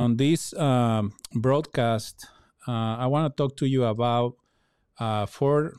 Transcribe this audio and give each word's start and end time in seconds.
On 0.00 0.16
this 0.16 0.54
um, 0.54 1.12
broadcast, 1.34 2.26
uh, 2.66 2.96
I 2.96 3.06
want 3.06 3.30
to 3.30 3.36
talk 3.36 3.54
to 3.58 3.66
you 3.66 3.84
about 3.84 4.36
uh, 4.98 5.26
four 5.26 5.74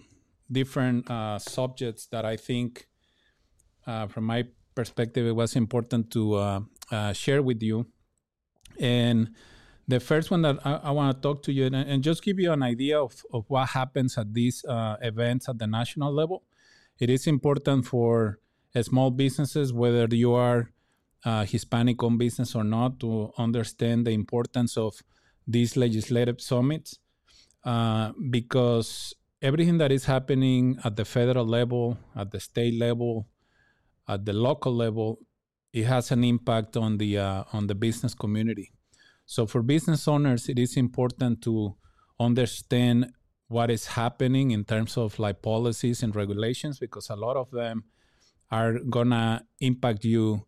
different 0.51 1.09
uh, 1.09 1.39
subjects 1.39 2.05
that 2.11 2.23
I 2.23 2.37
think, 2.37 2.85
uh, 3.87 4.05
from 4.05 4.25
my 4.25 4.45
perspective, 4.75 5.25
it 5.25 5.31
was 5.31 5.55
important 5.55 6.11
to 6.11 6.35
uh, 6.35 6.59
uh, 6.91 7.13
share 7.13 7.41
with 7.41 7.63
you. 7.63 7.87
And 8.79 9.31
the 9.87 9.99
first 9.99 10.29
one 10.29 10.43
that 10.43 10.59
I, 10.63 10.73
I 10.73 10.91
want 10.91 11.17
to 11.17 11.19
talk 11.19 11.41
to 11.45 11.51
you 11.51 11.65
and, 11.65 11.75
and, 11.75 12.03
just 12.03 12.23
give 12.23 12.39
you 12.39 12.51
an 12.51 12.61
idea 12.61 13.01
of, 13.01 13.25
of 13.33 13.45
what 13.47 13.69
happens 13.69 14.19
at 14.19 14.35
these 14.35 14.63
events 15.01 15.49
at 15.49 15.57
the 15.57 15.65
national 15.65 16.13
level. 16.13 16.43
It 16.99 17.09
is 17.09 17.25
important 17.25 17.87
for 17.87 18.37
small 18.83 19.09
businesses, 19.09 19.73
whether 19.73 20.05
you 20.15 20.33
are 20.33 20.69
uh, 21.25 21.45
Hispanic 21.45 22.01
owned 22.03 22.19
business 22.19 22.55
or 22.55 22.63
not 22.63 22.99
to 22.99 23.31
understand 23.37 24.05
the 24.05 24.11
importance 24.11 24.77
of 24.77 25.01
these 25.47 25.75
legislative 25.77 26.41
summits 26.41 26.99
uh, 27.63 28.11
because 28.29 29.13
everything 29.41 29.77
that 29.77 29.91
is 29.91 30.05
happening 30.05 30.77
at 30.83 30.95
the 30.95 31.05
federal 31.05 31.45
level, 31.45 31.97
at 32.15 32.31
the 32.31 32.39
state 32.39 32.79
level, 32.79 33.27
at 34.07 34.25
the 34.25 34.33
local 34.33 34.73
level, 34.73 35.19
it 35.73 35.85
has 35.85 36.11
an 36.11 36.23
impact 36.23 36.75
on 36.75 36.97
the 36.97 37.17
uh, 37.17 37.43
on 37.53 37.67
the 37.67 37.75
business 37.75 38.13
community. 38.13 38.73
So 39.25 39.45
for 39.45 39.61
business 39.61 40.07
owners, 40.07 40.49
it 40.49 40.59
is 40.59 40.75
important 40.75 41.41
to 41.43 41.75
understand 42.19 43.11
what 43.47 43.69
is 43.69 43.85
happening 43.87 44.51
in 44.51 44.63
terms 44.63 44.97
of 44.97 45.17
like 45.19 45.41
policies 45.41 46.03
and 46.03 46.15
regulations 46.15 46.79
because 46.79 47.09
a 47.09 47.15
lot 47.15 47.35
of 47.37 47.51
them 47.51 47.83
are 48.49 48.79
gonna 48.79 49.45
impact 49.59 50.03
you 50.03 50.45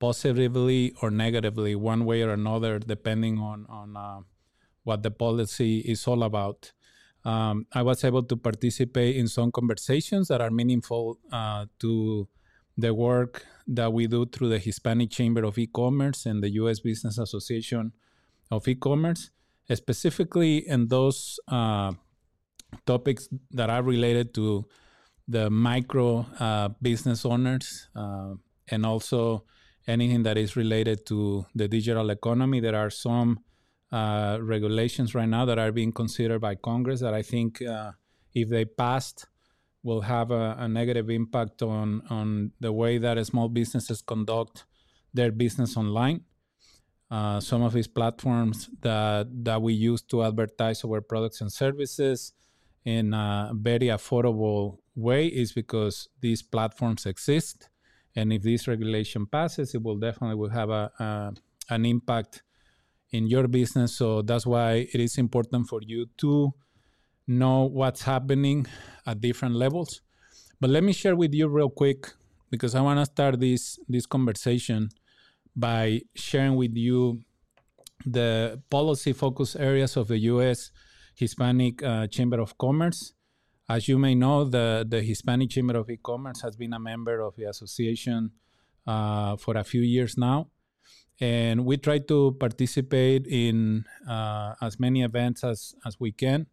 positively 0.00 0.94
or 1.02 1.10
negatively, 1.10 1.76
one 1.76 2.04
way 2.04 2.22
or 2.22 2.30
another, 2.30 2.78
depending 2.78 3.38
on 3.38 3.66
on 3.68 3.96
uh, 3.96 4.20
what 4.82 5.02
the 5.02 5.10
policy 5.10 5.80
is 5.80 6.06
all 6.08 6.22
about. 6.24 6.72
Um, 7.24 7.66
I 7.72 7.82
was 7.82 8.02
able 8.02 8.22
to 8.24 8.36
participate 8.36 9.16
in 9.16 9.28
some 9.28 9.52
conversations 9.52 10.28
that 10.28 10.40
are 10.40 10.50
meaningful 10.50 11.18
uh, 11.30 11.66
to 11.80 12.26
the 12.78 12.94
work 12.94 13.44
that 13.66 13.92
we 13.92 14.06
do 14.06 14.24
through 14.24 14.48
the 14.48 14.58
Hispanic 14.58 15.10
Chamber 15.10 15.44
of 15.44 15.58
E-commerce 15.58 16.24
and 16.24 16.42
the 16.42 16.50
U.S. 16.60 16.80
Business 16.80 17.18
Association 17.18 17.92
of 18.50 18.66
E-commerce, 18.66 19.30
specifically 19.72 20.66
in 20.66 20.88
those 20.88 21.38
uh, 21.48 21.92
topics 22.86 23.28
that 23.50 23.68
are 23.68 23.82
related 23.82 24.32
to 24.34 24.64
the 25.28 25.50
micro 25.50 26.26
uh, 26.40 26.68
business 26.80 27.24
owners 27.24 27.88
uh, 27.94 28.34
and 28.68 28.86
also 28.86 29.44
anything 29.90 30.22
that 30.22 30.38
is 30.38 30.56
related 30.56 31.04
to 31.06 31.44
the 31.54 31.68
digital 31.68 32.10
economy. 32.10 32.60
There 32.60 32.76
are 32.76 32.90
some 32.90 33.40
uh, 33.92 34.38
regulations 34.40 35.14
right 35.14 35.28
now 35.28 35.44
that 35.44 35.58
are 35.58 35.72
being 35.72 35.92
considered 35.92 36.40
by 36.40 36.54
Congress 36.54 37.00
that 37.00 37.14
I 37.14 37.22
think, 37.22 37.60
uh, 37.62 37.92
if 38.32 38.48
they 38.48 38.64
passed, 38.64 39.26
will 39.82 40.02
have 40.02 40.30
a, 40.30 40.56
a, 40.58 40.68
negative 40.68 41.08
impact 41.10 41.62
on 41.62 42.02
on 42.10 42.52
the 42.60 42.72
way 42.72 42.98
that 42.98 43.24
small 43.26 43.48
businesses 43.48 44.02
conduct 44.02 44.66
their 45.14 45.32
business 45.32 45.76
online. 45.76 46.20
Uh, 47.10 47.40
some 47.40 47.62
of 47.62 47.72
these 47.72 47.88
platforms 47.88 48.68
that 48.82 49.26
that 49.44 49.60
we 49.60 49.72
use 49.72 50.02
to 50.02 50.22
advertise 50.22 50.84
our 50.84 51.00
products 51.00 51.40
and 51.40 51.50
services 51.50 52.32
in 52.84 53.12
a 53.14 53.50
very 53.54 53.88
affordable 53.88 54.78
way 54.94 55.26
is 55.26 55.52
because 55.52 56.08
these 56.20 56.42
platforms 56.42 57.06
exist 57.06 57.68
and 58.16 58.32
if 58.32 58.42
this 58.42 58.66
regulation 58.66 59.26
passes, 59.26 59.74
it 59.74 59.82
will 59.82 59.96
definitely 59.98 60.36
will 60.36 60.50
have 60.50 60.70
a, 60.70 60.90
a 60.98 61.32
an 61.72 61.84
impact 61.86 62.42
in 63.10 63.26
your 63.26 63.48
business. 63.48 63.96
So 63.96 64.22
that's 64.22 64.46
why 64.46 64.88
it 64.92 65.00
is 65.00 65.18
important 65.18 65.68
for 65.68 65.80
you 65.86 66.06
to 66.18 66.52
know 67.26 67.64
what's 67.64 68.02
happening 68.02 68.66
at 69.06 69.20
different 69.20 69.54
levels. 69.54 70.02
But 70.60 70.70
let 70.70 70.82
me 70.82 70.92
share 70.92 71.16
with 71.16 71.32
you 71.32 71.48
real 71.48 71.70
quick 71.70 72.12
because 72.50 72.74
I 72.74 72.80
want 72.80 72.98
to 72.98 73.06
start 73.06 73.40
this 73.40 73.78
this 73.88 74.06
conversation 74.06 74.90
by 75.54 76.02
sharing 76.14 76.56
with 76.56 76.76
you 76.76 77.20
the 78.04 78.60
policy 78.70 79.12
focus 79.12 79.56
areas 79.56 79.96
of 79.96 80.08
the 80.08 80.18
U.S. 80.34 80.70
Hispanic 81.14 81.82
uh, 81.82 82.06
Chamber 82.06 82.40
of 82.40 82.56
Commerce 82.58 83.12
as 83.70 83.86
you 83.86 83.98
may 83.98 84.16
know, 84.16 84.44
the, 84.44 84.84
the 84.86 85.00
Hispanic 85.00 85.50
Chamber 85.50 85.76
of 85.76 85.88
E-Commerce 85.88 86.40
has 86.42 86.56
been 86.56 86.72
a 86.72 86.80
member 86.80 87.20
of 87.20 87.36
the 87.36 87.44
association 87.44 88.32
uh, 88.84 89.36
for 89.36 89.56
a 89.56 89.62
few 89.62 89.80
years 89.80 90.18
now. 90.18 90.48
And 91.20 91.64
we 91.64 91.76
try 91.76 91.98
to 91.98 92.36
participate 92.40 93.28
in 93.28 93.84
uh, 94.08 94.54
as 94.60 94.80
many 94.80 95.02
events 95.02 95.44
as, 95.44 95.74
as 95.86 96.00
we 96.00 96.10
can 96.10 96.46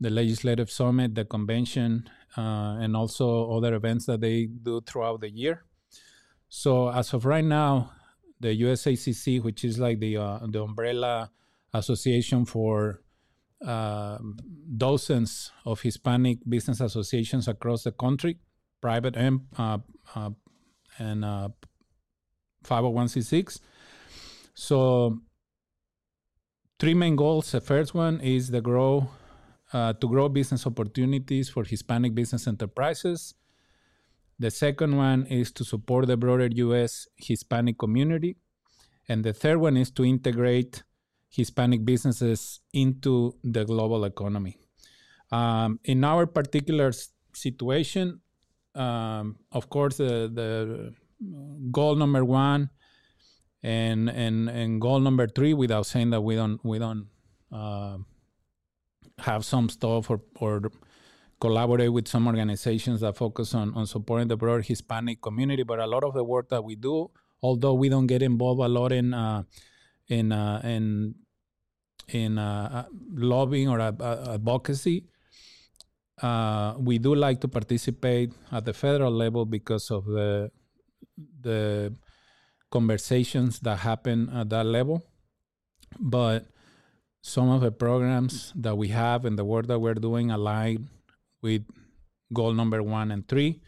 the 0.00 0.10
Legislative 0.10 0.70
Summit, 0.70 1.14
the 1.14 1.24
convention, 1.24 2.10
uh, 2.36 2.76
and 2.80 2.96
also 2.96 3.50
other 3.56 3.74
events 3.74 4.04
that 4.06 4.20
they 4.20 4.46
do 4.46 4.82
throughout 4.82 5.20
the 5.20 5.30
year. 5.30 5.64
So, 6.48 6.90
as 6.90 7.14
of 7.14 7.24
right 7.24 7.44
now, 7.44 7.92
the 8.40 8.60
USHCC, 8.60 9.42
which 9.42 9.64
is 9.64 9.78
like 9.78 10.00
the, 10.00 10.18
uh, 10.18 10.40
the 10.46 10.62
umbrella 10.62 11.30
association 11.72 12.44
for 12.44 13.03
uh, 13.64 14.18
dozens 14.76 15.52
of 15.64 15.80
Hispanic 15.80 16.38
business 16.48 16.80
associations 16.80 17.48
across 17.48 17.84
the 17.84 17.92
country, 17.92 18.38
private 18.80 19.16
and 19.16 19.40
uh, 19.56 19.78
uh, 20.14 20.30
and 20.98 21.24
501c6. 22.64 23.60
So, 24.54 25.20
three 26.78 26.94
main 26.94 27.16
goals. 27.16 27.52
The 27.52 27.60
first 27.60 27.94
one 27.94 28.20
is 28.20 28.50
the 28.50 28.60
grow 28.60 29.08
uh, 29.72 29.92
to 29.94 30.08
grow 30.08 30.28
business 30.28 30.66
opportunities 30.66 31.48
for 31.48 31.64
Hispanic 31.64 32.14
business 32.14 32.46
enterprises. 32.46 33.34
The 34.38 34.50
second 34.50 34.96
one 34.96 35.26
is 35.26 35.52
to 35.52 35.64
support 35.64 36.06
the 36.06 36.16
broader 36.16 36.46
U.S. 36.46 37.06
Hispanic 37.16 37.78
community, 37.78 38.36
and 39.08 39.24
the 39.24 39.32
third 39.32 39.58
one 39.58 39.76
is 39.76 39.90
to 39.92 40.04
integrate 40.04 40.82
Hispanic 41.34 41.84
businesses 41.84 42.60
into 42.72 43.34
the 43.42 43.64
global 43.64 44.04
economy. 44.04 44.56
Um, 45.32 45.80
in 45.84 46.04
our 46.04 46.26
particular 46.26 46.92
situation, 47.32 48.20
um, 48.74 49.36
of 49.50 49.68
course, 49.68 49.96
the, 49.96 50.30
the 50.32 50.94
goal 51.72 51.96
number 51.96 52.24
one 52.24 52.70
and, 53.62 54.08
and 54.10 54.48
and 54.48 54.80
goal 54.80 55.00
number 55.00 55.26
three, 55.26 55.54
without 55.54 55.86
saying 55.86 56.10
that 56.10 56.20
we 56.20 56.36
don't 56.36 56.62
we 56.64 56.78
don't 56.78 57.08
uh, 57.50 57.96
have 59.18 59.44
some 59.44 59.68
stuff 59.68 60.10
or 60.10 60.20
or 60.36 60.70
collaborate 61.40 61.92
with 61.92 62.06
some 62.06 62.26
organizations 62.26 63.00
that 63.00 63.16
focus 63.16 63.54
on 63.54 63.74
on 63.74 63.86
supporting 63.86 64.28
the 64.28 64.36
broader 64.36 64.62
Hispanic 64.62 65.20
community, 65.20 65.62
but 65.64 65.80
a 65.80 65.86
lot 65.86 66.04
of 66.04 66.14
the 66.14 66.22
work 66.22 66.48
that 66.50 66.62
we 66.62 66.76
do, 66.76 67.10
although 67.42 67.74
we 67.74 67.88
don't 67.88 68.06
get 68.06 68.22
involved 68.22 68.60
a 68.60 68.68
lot 68.68 68.92
in 68.92 69.14
uh, 69.14 69.42
in 70.08 70.30
uh, 70.30 70.60
in 70.62 71.14
in 72.08 72.38
uh, 72.38 72.84
uh, 72.86 72.90
lobbying 73.14 73.68
or 73.68 73.80
advocacy. 73.80 75.04
Uh, 76.22 76.74
we 76.78 76.98
do 76.98 77.14
like 77.14 77.40
to 77.40 77.48
participate 77.48 78.32
at 78.52 78.64
the 78.64 78.72
federal 78.72 79.10
level 79.10 79.44
because 79.44 79.90
of 79.90 80.04
the 80.04 80.50
the 81.40 81.94
conversations 82.70 83.60
that 83.60 83.78
happen 83.78 84.28
at 84.30 84.48
that 84.50 84.66
level. 84.66 85.02
But 85.98 86.46
some 87.22 87.48
of 87.48 87.60
the 87.62 87.72
programs 87.72 88.52
that 88.54 88.76
we 88.76 88.88
have 88.88 89.24
and 89.24 89.38
the 89.38 89.44
work 89.44 89.66
that 89.66 89.78
we're 89.78 89.94
doing 89.94 90.30
align 90.30 90.90
with 91.40 91.64
goal 92.32 92.52
number 92.52 92.82
one 92.82 93.10
and 93.10 93.26
three. 93.26 93.60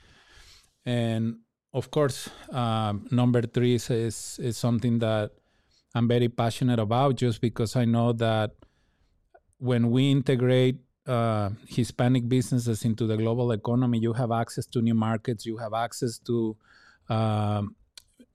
And 0.84 1.38
of 1.72 1.91
course, 1.91 2.28
um, 2.52 3.06
number 3.10 3.42
three 3.42 3.75
is, 3.75 3.91
is, 3.91 4.38
is 4.42 4.56
something 4.56 4.98
that 4.98 5.32
I'm 5.96 6.08
very 6.08 6.28
passionate 6.28 6.78
about 6.78 7.16
just 7.16 7.40
because 7.40 7.74
I 7.74 7.86
know 7.86 8.12
that 8.12 8.50
when 9.56 9.90
we 9.90 10.10
integrate 10.10 10.76
uh, 11.06 11.48
Hispanic 11.66 12.28
businesses 12.28 12.84
into 12.84 13.06
the 13.06 13.16
global 13.16 13.50
economy, 13.52 13.98
you 14.00 14.12
have 14.12 14.31
access 14.31 14.66
to 14.66 14.82
new 14.82 14.93
markets, 14.93 15.46
you 15.46 15.56
have 15.56 15.72
access 15.72 16.19
to 16.19 16.54
uh, 17.08 17.62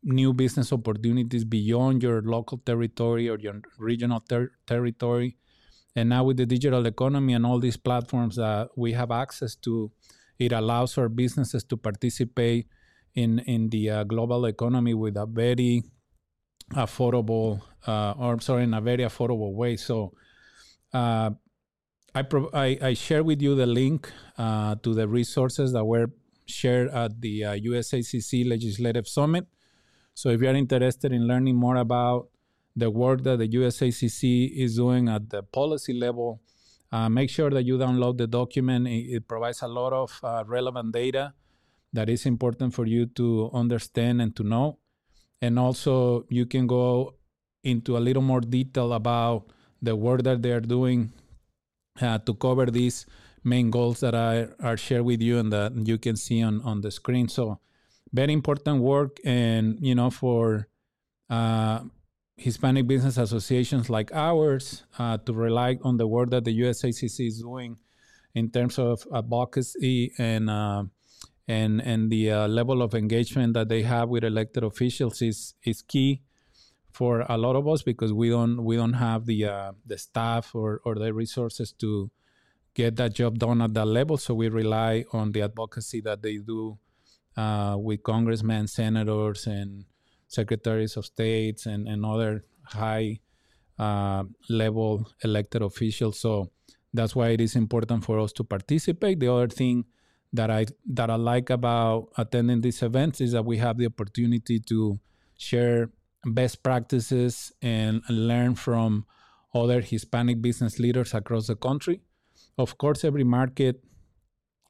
new 0.02 0.34
business 0.34 0.74
opportunities 0.74 1.44
beyond 1.44 2.02
your 2.02 2.24
local 2.24 2.58
territory 2.58 3.30
or 3.30 3.38
your 3.38 3.62
regional 3.78 4.22
ter- 4.22 4.54
territory. 4.66 5.38
And 5.96 6.10
now 6.10 6.24
with 6.24 6.38
the 6.38 6.48
digital 6.48 6.88
economy 6.88 7.34
and 7.34 7.46
all 7.46 7.60
these 7.60 7.78
platforms 7.78 8.38
that 8.38 8.70
we 8.76 8.94
have 8.94 9.12
access 9.12 9.56
to, 9.58 9.92
it 10.40 10.52
allows 10.52 10.98
our 10.98 11.10
businesses 11.10 11.64
to 11.66 11.78
participate 11.78 12.66
in 13.14 13.38
in 13.40 13.70
the 13.70 13.92
uh, 13.92 14.04
global 14.06 14.46
economy 14.46 14.96
with 14.96 15.16
a 15.16 15.28
very 15.28 15.84
affordable, 16.74 17.62
uh, 17.88 18.14
or 18.18 18.40
sorry, 18.42 18.64
in 18.64 18.74
a 18.74 18.82
very 18.82 19.04
affordable 19.04 19.54
way. 19.54 19.78
So 19.78 20.14
uh, 20.94 21.32
I, 22.14 22.22
pro- 22.24 22.50
I, 22.54 22.78
I 22.82 22.94
share 22.94 23.24
with 23.24 23.42
you 23.42 23.56
the 23.56 23.66
link 23.66 24.12
uh, 24.38 24.76
to 24.84 24.94
the 24.94 25.08
resources 25.08 25.74
that 25.74 25.86
were 25.86 26.08
shared 26.46 26.90
at 26.90 27.22
the 27.22 27.46
uh, 27.46 27.56
USHCC 27.56 28.48
Legislative 28.48 29.08
Summit. 29.08 29.48
So 30.14 30.30
if 30.30 30.42
you 30.42 30.50
are 30.50 30.56
interested 30.56 31.12
in 31.12 31.28
learning 31.28 31.56
more 31.56 31.78
about 31.78 32.28
the 32.76 32.90
work 32.90 33.24
that 33.24 33.40
the 33.40 33.48
USHCC 33.48 34.52
is 34.56 34.76
doing 34.76 35.10
at 35.10 35.30
the 35.30 35.44
policy 35.44 35.94
level. 35.94 36.42
Uh, 36.92 37.10
make 37.10 37.30
sure 37.30 37.50
that 37.50 37.64
you 37.64 37.78
download 37.78 38.18
the 38.18 38.28
document. 38.28 38.88
It, 38.88 39.16
it 39.16 39.28
provides 39.28 39.62
a 39.62 39.68
lot 39.68 39.94
of 39.94 40.20
uh, 40.24 40.44
relevant 40.48 40.94
data 40.94 41.34
that 41.94 42.10
is 42.10 42.26
important 42.26 42.74
for 42.74 42.86
you 42.86 43.06
to 43.08 43.50
understand 43.54 44.22
and 44.22 44.36
to 44.36 44.44
know. 44.44 44.78
And 45.42 45.58
also, 45.58 46.26
you 46.30 46.46
can 46.46 46.68
go 46.68 47.16
into 47.64 47.98
a 47.98 48.00
little 48.00 48.22
more 48.22 48.42
detail 48.42 48.94
about 48.94 49.48
the 49.82 49.96
work 49.96 50.24
that 50.24 50.42
they 50.42 50.52
are 50.52 50.62
doing 50.62 51.12
uh, 52.00 52.20
to 52.20 52.34
cover 52.36 52.68
these 52.68 53.06
main 53.44 53.72
goals 53.72 54.00
that 54.02 54.14
I 54.14 54.48
are 54.60 54.78
shared 54.78 55.04
with 55.04 55.22
you 55.22 55.40
and 55.40 55.52
that 55.52 55.74
you 55.76 55.98
can 55.98 56.16
see 56.16 56.44
on, 56.44 56.62
on 56.62 56.82
the 56.82 56.92
screen. 56.92 57.28
So, 57.28 57.60
very 58.14 58.34
important 58.34 58.82
work. 58.82 59.18
And, 59.26 59.78
you 59.82 59.96
know, 59.96 60.12
for 60.12 60.68
uh, 61.30 61.82
Hispanic 62.38 62.88
business 62.88 63.18
associations 63.18 63.90
like 63.90 64.12
ours 64.14 64.84
uh, 64.98 65.18
to 65.18 65.34
rely 65.34 65.78
on 65.84 65.98
the 65.98 66.08
work 66.08 66.32
that 66.32 66.44
the 66.44 66.60
USHCC 66.62 67.28
is 67.28 67.40
doing 67.40 67.78
in 68.34 68.50
terms 68.50 68.80
of 68.80 69.06
advocacy 69.14 70.12
and 70.18 70.50
uh, 70.50 70.84
and 71.48 71.82
and 71.82 72.12
the 72.12 72.32
uh, 72.32 72.48
level 72.48 72.82
of 72.82 72.94
engagement 72.94 73.54
that 73.54 73.70
they 73.70 73.82
have 73.84 74.10
with 74.10 74.24
elected 74.24 74.64
officials 74.64 75.22
is 75.22 75.56
is 75.64 75.82
key 75.82 76.22
for 76.92 77.26
a 77.30 77.38
lot 77.38 77.56
of 77.56 77.68
us 77.68 77.82
because 77.84 78.14
we 78.14 78.30
don't 78.30 78.64
we 78.64 78.76
don't 78.76 78.94
have 78.94 79.26
the 79.26 79.46
uh, 79.46 79.72
the 79.86 79.98
staff 79.98 80.54
or 80.54 80.82
or 80.86 80.96
the 80.96 81.14
resources 81.14 81.72
to 81.72 82.12
get 82.74 82.96
that 82.96 83.14
job 83.14 83.40
done 83.40 83.62
at 83.62 83.74
that 83.74 83.86
level. 83.86 84.18
So 84.18 84.34
we 84.34 84.50
rely 84.50 85.06
on 85.12 85.32
the 85.32 85.42
advocacy 85.42 86.02
that 86.02 86.22
they 86.22 86.38
do 86.38 86.78
uh, 87.36 87.76
with 87.78 88.04
congressmen, 88.04 88.68
senators, 88.68 89.48
and 89.48 89.86
secretaries 90.28 90.96
of 90.96 91.06
states 91.06 91.66
and, 91.66 91.88
and 91.88 92.06
other 92.06 92.46
high 92.64 93.20
uh, 93.78 94.24
level 94.50 95.10
elected 95.24 95.62
officials. 95.62 96.20
So 96.20 96.52
that's 96.94 97.16
why 97.16 97.30
it 97.30 97.42
is 97.42 97.56
important 97.56 98.06
for 98.06 98.20
us 98.20 98.32
to 98.34 98.44
participate. 98.44 99.20
The 99.20 99.32
other 99.32 99.48
thing 99.48 99.86
that 100.34 100.50
I 100.50 100.66
that 100.86 101.10
I 101.10 101.16
like 101.16 101.50
about 101.50 102.10
attending 102.18 102.62
these 102.62 102.82
events 102.82 103.22
is 103.22 103.34
that 103.34 103.46
we 103.46 103.58
have 103.58 103.78
the 103.78 103.88
opportunity 103.88 104.60
to 104.60 105.00
share 105.38 105.90
best 106.26 106.64
practices 106.64 107.52
and 107.62 108.02
learn 108.10 108.56
from 108.56 109.06
other 109.54 109.82
Hispanic 109.82 110.42
business 110.42 110.80
leaders 110.80 111.14
across 111.14 111.48
the 111.48 111.56
country. 111.56 112.02
Of 112.58 112.78
course, 112.78 113.04
every 113.04 113.24
market, 113.24 113.84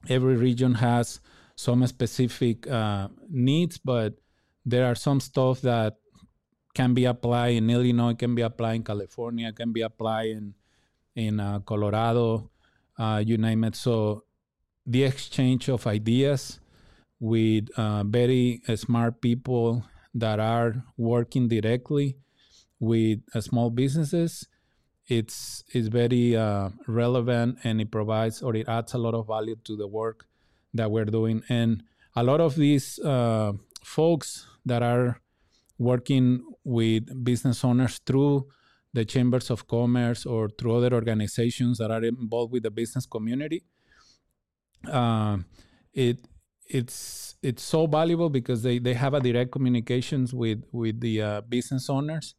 every 0.09 0.35
region 0.35 0.75
has 0.75 1.19
some 1.55 1.85
specific 1.85 2.67
uh, 2.67 3.09
needs, 3.29 3.77
but 3.77 4.15
there 4.65 4.85
are 4.85 4.95
some 4.95 5.19
stuff 5.19 5.61
that 5.61 5.97
can 6.73 6.93
be 6.93 7.05
applied 7.05 7.55
in 7.55 7.69
Illinois, 7.69 8.13
can 8.15 8.33
be 8.33 8.41
applied 8.41 8.75
in 8.75 8.83
California, 8.83 9.51
can 9.51 9.71
be 9.71 9.81
applied 9.81 10.29
in 10.29 10.53
in 11.13 11.39
uh, 11.41 11.59
Colorado, 11.59 12.49
uh, 12.97 13.21
you 13.25 13.37
name 13.37 13.65
it. 13.65 13.75
So 13.75 14.23
the 14.85 15.03
exchange 15.03 15.69
of 15.69 15.87
ideas 15.87 16.59
with 17.19 17.69
uh, 17.77 18.03
very 18.03 18.61
smart 18.75 19.21
people 19.21 19.85
that 20.13 20.39
are 20.39 20.83
working 20.97 21.47
directly 21.47 22.17
with 22.79 23.19
uh, 23.33 23.41
small 23.41 23.69
businesses, 23.69 24.47
it's 25.07 25.63
it's 25.73 25.87
very 25.87 26.35
uh, 26.35 26.69
relevant 26.87 27.59
and 27.63 27.79
it 27.79 27.91
provides 27.91 28.41
or 28.41 28.55
it 28.55 28.67
adds 28.67 28.93
a 28.93 28.97
lot 28.97 29.13
of 29.13 29.27
value 29.27 29.55
to 29.63 29.75
the 29.75 29.87
work 29.87 30.25
that 30.73 30.89
we're 30.89 31.05
doing. 31.05 31.43
And 31.49 31.83
a 32.15 32.23
lot 32.23 32.41
of 32.41 32.55
these 32.55 32.99
uh, 32.99 33.53
folks 33.83 34.47
that 34.65 34.83
are 34.83 35.21
working 35.77 36.43
with 36.63 37.23
business 37.23 37.63
owners 37.63 37.99
through 38.05 38.47
the 38.93 39.05
chambers 39.05 39.49
of 39.49 39.67
commerce 39.67 40.25
or 40.25 40.49
through 40.49 40.75
other 40.75 40.93
organizations 40.93 41.77
that 41.77 41.91
are 41.91 42.03
involved 42.03 42.51
with 42.51 42.63
the 42.63 42.71
business 42.71 43.05
community. 43.05 43.63
Uh, 44.89 45.37
it 45.93 46.25
it's 46.67 47.35
it's 47.41 47.63
so 47.63 47.85
valuable 47.85 48.29
because 48.29 48.63
they, 48.63 48.79
they 48.79 48.93
have 48.93 49.13
a 49.13 49.19
direct 49.19 49.51
communications 49.51 50.33
with 50.33 50.63
with 50.71 50.99
the 51.01 51.21
uh, 51.21 51.41
business 51.41 51.89
owners 51.89 52.35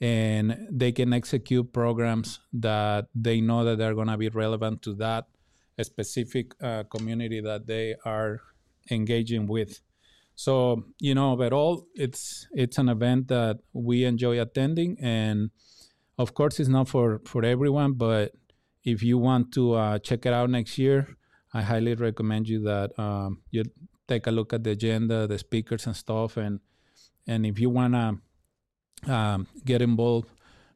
and 0.00 0.68
they 0.70 0.92
can 0.92 1.12
execute 1.12 1.72
programs 1.72 2.40
that 2.52 3.06
they 3.14 3.40
know 3.40 3.64
that 3.64 3.78
they're 3.78 3.94
going 3.94 4.08
to 4.08 4.16
be 4.16 4.28
relevant 4.28 4.82
to 4.82 4.94
that 4.94 5.26
specific 5.82 6.54
uh, 6.62 6.84
community 6.84 7.40
that 7.40 7.66
they 7.66 7.94
are 8.04 8.40
engaging 8.90 9.46
with 9.46 9.80
so 10.36 10.84
you 11.00 11.14
know, 11.14 11.32
overall, 11.32 11.86
it's 11.94 12.46
it's 12.52 12.76
an 12.76 12.90
event 12.90 13.28
that 13.28 13.58
we 13.72 14.04
enjoy 14.04 14.38
attending, 14.40 14.98
and 15.00 15.50
of 16.18 16.34
course, 16.34 16.60
it's 16.60 16.68
not 16.68 16.88
for 16.88 17.22
for 17.24 17.42
everyone. 17.42 17.94
But 17.94 18.32
if 18.84 19.02
you 19.02 19.16
want 19.16 19.52
to 19.54 19.72
uh, 19.72 19.98
check 19.98 20.26
it 20.26 20.34
out 20.34 20.50
next 20.50 20.76
year, 20.76 21.16
I 21.56 21.62
highly 21.62 21.94
recommend 21.94 22.48
you 22.48 22.60
that 22.64 22.88
um, 22.98 23.40
you 23.50 23.64
take 24.06 24.26
a 24.26 24.30
look 24.30 24.52
at 24.52 24.62
the 24.62 24.72
agenda, 24.72 25.26
the 25.26 25.38
speakers 25.38 25.86
and 25.86 25.96
stuff, 25.96 26.36
and 26.36 26.60
and 27.26 27.46
if 27.46 27.58
you 27.58 27.70
wanna 27.70 28.18
um, 29.06 29.46
get 29.64 29.80
involved 29.80 30.28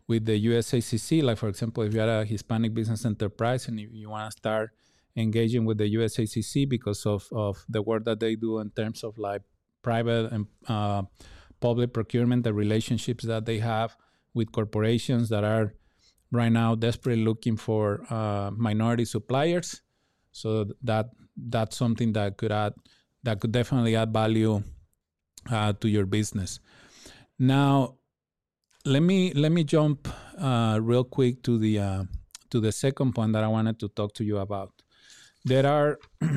with 0.09 0.25
the 0.25 0.37
USHCC, 0.47 1.23
like 1.23 1.39
for 1.39 1.49
example, 1.49 1.83
if 1.83 1.93
you're 1.93 2.09
a 2.09 2.25
Hispanic 2.25 2.73
business 2.73 3.05
enterprise 3.05 3.69
and 3.69 3.79
you 3.79 4.09
want 4.09 4.31
to 4.31 4.37
start 4.37 4.71
engaging 5.17 5.65
with 5.67 5.79
the 5.79 5.95
USHCC 5.95 6.69
because 6.69 7.05
of, 7.05 7.29
of 7.31 7.65
the 7.69 7.83
work 7.83 8.05
that 8.07 8.19
they 8.19 8.35
do 8.35 8.59
in 8.59 8.71
terms 8.71 9.05
of 9.05 9.19
like 9.19 9.43
private 9.83 10.33
and 10.33 10.47
uh, 10.67 11.03
public 11.61 11.93
procurement, 11.93 12.43
the 12.43 12.55
relationships 12.55 13.25
that 13.25 13.45
they 13.45 13.59
have 13.59 13.97
with 14.35 14.51
corporations 14.51 15.29
that 15.29 15.45
are 15.45 15.75
right 16.33 16.53
now 16.53 16.75
desperately 16.75 17.23
looking 17.23 17.57
for 17.57 18.03
uh, 18.11 18.51
minority 18.57 19.05
suppliers. 19.05 19.83
So 20.33 20.67
that 20.83 21.11
that's 21.37 21.77
something 21.77 22.13
that 22.15 22.37
could 22.37 22.53
add 22.53 22.75
that 23.23 23.41
could 23.41 23.53
definitely 23.53 23.97
add 23.97 24.13
value 24.13 24.63
uh, 25.51 25.73
to 25.75 25.89
your 25.89 26.07
business. 26.07 26.61
Now, 27.39 27.97
let 28.85 29.01
me 29.03 29.33
let 29.35 29.53
me 29.53 29.65
jump 29.65 30.09
uh, 30.39 30.79
real 30.81 31.05
quick 31.05 31.43
to 31.45 31.59
the 31.59 31.79
uh, 31.79 32.05
to 32.51 32.61
the 32.61 32.73
second 32.73 33.15
point 33.15 33.33
that 33.33 33.45
I 33.45 33.49
wanted 33.49 33.79
to 33.81 33.89
talk 33.89 34.15
to 34.15 34.25
you 34.25 34.39
about. 34.39 34.73
There 35.45 35.67
are 35.67 35.99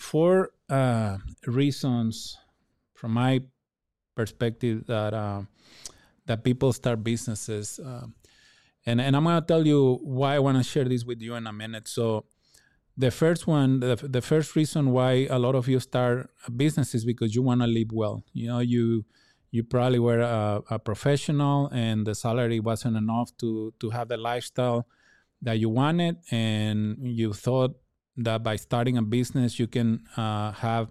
four 0.00 0.50
uh, 0.68 1.18
reasons 1.46 2.36
from 2.94 3.12
my 3.12 3.40
perspective 4.14 4.86
that 4.86 5.14
uh, 5.14 5.42
that 6.26 6.44
people 6.44 6.72
start 6.72 7.02
businesses. 7.02 7.78
Uh, 7.78 8.06
and 8.86 9.00
and 9.00 9.16
I'm 9.16 9.24
gonna 9.24 9.42
tell 9.42 9.66
you 9.66 9.98
why 10.02 10.34
I 10.34 10.38
want 10.38 10.58
to 10.58 10.64
share 10.64 10.84
this 10.84 11.04
with 11.04 11.20
you 11.20 11.34
in 11.34 11.46
a 11.46 11.52
minute. 11.52 11.88
So 11.88 12.26
the 12.96 13.10
first 13.10 13.46
one, 13.46 13.80
the, 13.80 13.96
the 13.96 14.20
first 14.20 14.54
reason 14.54 14.90
why 14.90 15.26
a 15.30 15.38
lot 15.38 15.54
of 15.54 15.68
you 15.68 15.80
start 15.80 16.30
a 16.46 16.50
business 16.50 16.94
is 16.94 17.04
because 17.04 17.34
you 17.34 17.42
want 17.42 17.60
to 17.60 17.66
live 17.66 17.90
well. 17.92 18.22
You 18.32 18.48
know, 18.48 18.58
you 18.60 19.04
you 19.50 19.62
probably 19.62 19.98
were 19.98 20.20
a, 20.20 20.62
a, 20.70 20.78
professional 20.78 21.68
and 21.72 22.06
the 22.06 22.14
salary 22.14 22.58
wasn't 22.58 22.96
enough 22.96 23.36
to 23.38 23.72
to 23.80 23.90
have 23.90 24.08
the 24.08 24.16
lifestyle 24.16 24.86
that 25.42 25.58
you 25.58 25.68
wanted, 25.68 26.16
and 26.30 26.96
you 27.00 27.32
thought 27.32 27.76
that 28.16 28.42
by 28.42 28.56
starting 28.56 28.98
a 28.98 29.02
business 29.02 29.58
you 29.58 29.66
can 29.66 30.04
uh, 30.16 30.52
have 30.52 30.88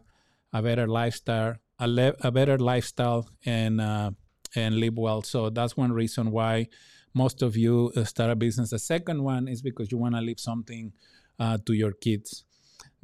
a 0.54 0.62
better 0.62 0.88
lifestyle 0.88 1.56
a, 1.82 1.88
le- 1.88 2.16
a 2.22 2.32
better 2.32 2.58
lifestyle 2.58 3.28
and 3.46 3.82
uh, 3.82 4.12
and 4.56 4.76
live 4.76 4.98
well. 4.98 5.22
So 5.24 5.50
that's 5.50 5.76
one 5.76 5.92
reason 5.92 6.32
why 6.32 6.68
most 7.14 7.42
of 7.42 7.58
you 7.58 7.92
start 8.06 8.30
a 8.30 8.36
business. 8.36 8.70
The 8.70 8.80
second 8.80 9.24
one 9.24 9.48
is 9.48 9.62
because 9.62 9.92
you 9.92 9.98
want 9.98 10.16
to 10.16 10.22
leave 10.22 10.40
something 10.40 10.94
uh, 11.40 11.58
to 11.66 11.74
your 11.74 11.92
kids. 11.92 12.44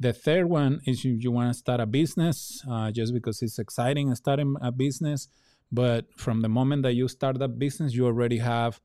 The 0.00 0.12
third 0.12 0.46
one 0.48 0.80
is 0.86 1.04
you, 1.04 1.12
you 1.12 1.32
want 1.32 1.50
to 1.52 1.58
start 1.58 1.80
a 1.80 1.86
business 1.86 2.62
uh, 2.70 2.90
just 2.92 3.12
because 3.12 3.42
it's 3.42 3.58
exciting 3.58 4.14
starting 4.14 4.54
a 4.60 4.70
business. 4.70 5.28
But 5.70 6.06
from 6.16 6.40
the 6.40 6.48
moment 6.48 6.82
that 6.84 6.94
you 6.94 7.08
start 7.08 7.38
that 7.40 7.58
business, 7.58 7.94
you 7.94 8.06
already 8.06 8.38
have 8.38 8.80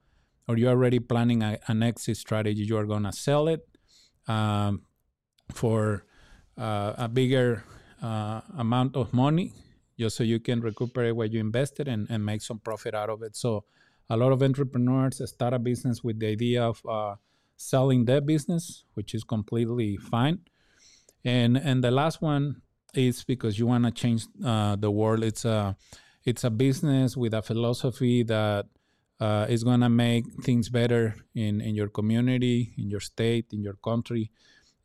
or 0.47 0.57
you're 0.57 0.71
already 0.71 0.99
planning 0.99 1.41
a, 1.41 1.59
an 1.67 1.83
exit 1.83 2.17
strategy. 2.17 2.63
You 2.63 2.77
are 2.77 2.85
going 2.85 3.03
to 3.03 3.13
sell 3.13 3.47
it 3.47 3.61
um, 4.27 4.81
for 5.53 6.05
uh, 6.57 6.93
a 6.97 7.07
bigger 7.07 7.63
uh, 8.01 8.41
amount 8.57 8.95
of 8.95 9.13
money 9.13 9.53
just 9.99 10.17
so 10.17 10.23
you 10.23 10.39
can 10.39 10.59
recuperate 10.61 11.15
what 11.15 11.31
you 11.31 11.39
invested 11.39 11.87
and, 11.87 12.07
and 12.09 12.25
make 12.25 12.41
some 12.41 12.59
profit 12.59 12.93
out 12.95 13.09
of 13.09 13.21
it. 13.21 13.35
So 13.35 13.63
a 14.09 14.17
lot 14.17 14.31
of 14.31 14.41
entrepreneurs 14.41 15.21
start 15.29 15.53
a 15.53 15.59
business 15.59 16.03
with 16.03 16.19
the 16.19 16.27
idea 16.27 16.63
of 16.63 16.81
uh, 16.89 17.15
selling 17.57 18.05
their 18.05 18.21
business, 18.21 18.83
which 18.93 19.13
is 19.13 19.23
completely 19.23 19.97
fine. 19.97 20.39
And 21.25 21.57
and 21.57 21.83
the 21.83 21.91
last 21.91 22.21
one 22.21 22.61
is 22.93 23.23
because 23.23 23.57
you 23.57 23.65
want 23.65 23.85
to 23.85 23.91
change 23.91 24.25
uh, 24.45 24.75
the 24.75 24.91
world. 24.91 25.23
It's 25.23 25.45
a 25.45 25.75
it's 26.25 26.43
a 26.43 26.49
business 26.49 27.17
with 27.17 27.33
a 27.33 27.41
philosophy 27.41 28.23
that 28.23 28.65
uh, 29.19 29.45
is 29.49 29.63
going 29.63 29.81
to 29.81 29.89
make 29.89 30.25
things 30.43 30.69
better 30.69 31.15
in, 31.35 31.61
in 31.61 31.75
your 31.75 31.87
community, 31.87 32.73
in 32.77 32.89
your 32.89 32.99
state, 32.99 33.47
in 33.51 33.61
your 33.61 33.75
country. 33.83 34.31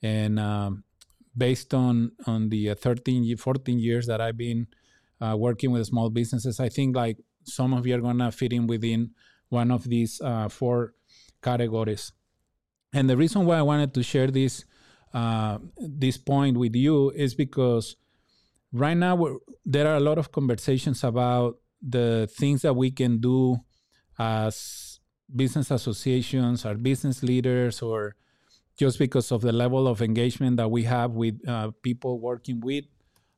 And 0.03 0.39
um, 0.39 0.85
based 1.37 1.75
on, 1.75 2.13
on 2.27 2.49
the 2.49 2.75
13, 2.75 3.37
14 3.37 3.79
years 3.79 4.07
that 4.07 4.21
I've 4.21 4.37
been 4.37 4.67
uh, 5.21 5.37
working 5.37 5.71
with 5.71 5.87
small 5.87 6.11
businesses. 6.11 6.61
I 6.61 6.69
think 6.69 6.95
like 6.95 7.19
some 7.45 7.73
of 7.73 7.87
you 7.87 7.95
are 7.95 8.01
gonna 8.01 8.31
fit 8.31 8.53
in 8.53 8.67
within 8.67 9.11
one 9.49 9.71
of 9.71 9.85
these 9.85 10.21
uh, 10.21 10.49
four 10.49 10.95
categories. 11.43 12.13
And 12.93 13.09
the 13.09 13.17
reason 13.17 13.45
why 13.45 13.59
I 13.59 13.63
wanted 13.63 13.95
to 13.95 14.03
share 14.03 14.29
this 14.29 14.65
uh, 15.13 15.59
this 15.77 16.19
point 16.19 16.57
with 16.57 16.75
you 16.75 17.11
is 17.11 17.35
because 17.35 17.97
right 18.73 18.97
now 18.97 19.39
there 19.65 19.87
are 19.87 19.97
a 19.97 20.01
lot 20.01 20.19
of 20.19 20.31
conversations 20.33 21.03
about 21.03 21.57
the 21.81 22.29
things 22.37 22.63
that 22.63 22.75
we 22.75 22.91
can 22.91 23.19
do 23.19 23.57
as 24.19 25.01
business 25.35 25.71
associations 25.71 26.67
or 26.67 26.75
business 26.75 27.23
leaders 27.23 27.81
or 27.81 28.17
just 28.79 28.99
because 28.99 29.33
of 29.33 29.41
the 29.41 29.53
level 29.53 29.89
of 29.89 30.03
engagement 30.03 30.57
that 30.57 30.71
we 30.71 30.85
have 30.85 31.13
with 31.13 31.37
uh, 31.49 31.71
people 31.83 32.21
working 32.21 32.61
with 32.61 32.85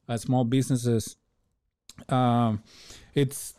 uh, 0.09 0.17
small 0.17 0.45
businesses. 0.45 1.17
Um, 2.09 2.63
it's 3.15 3.55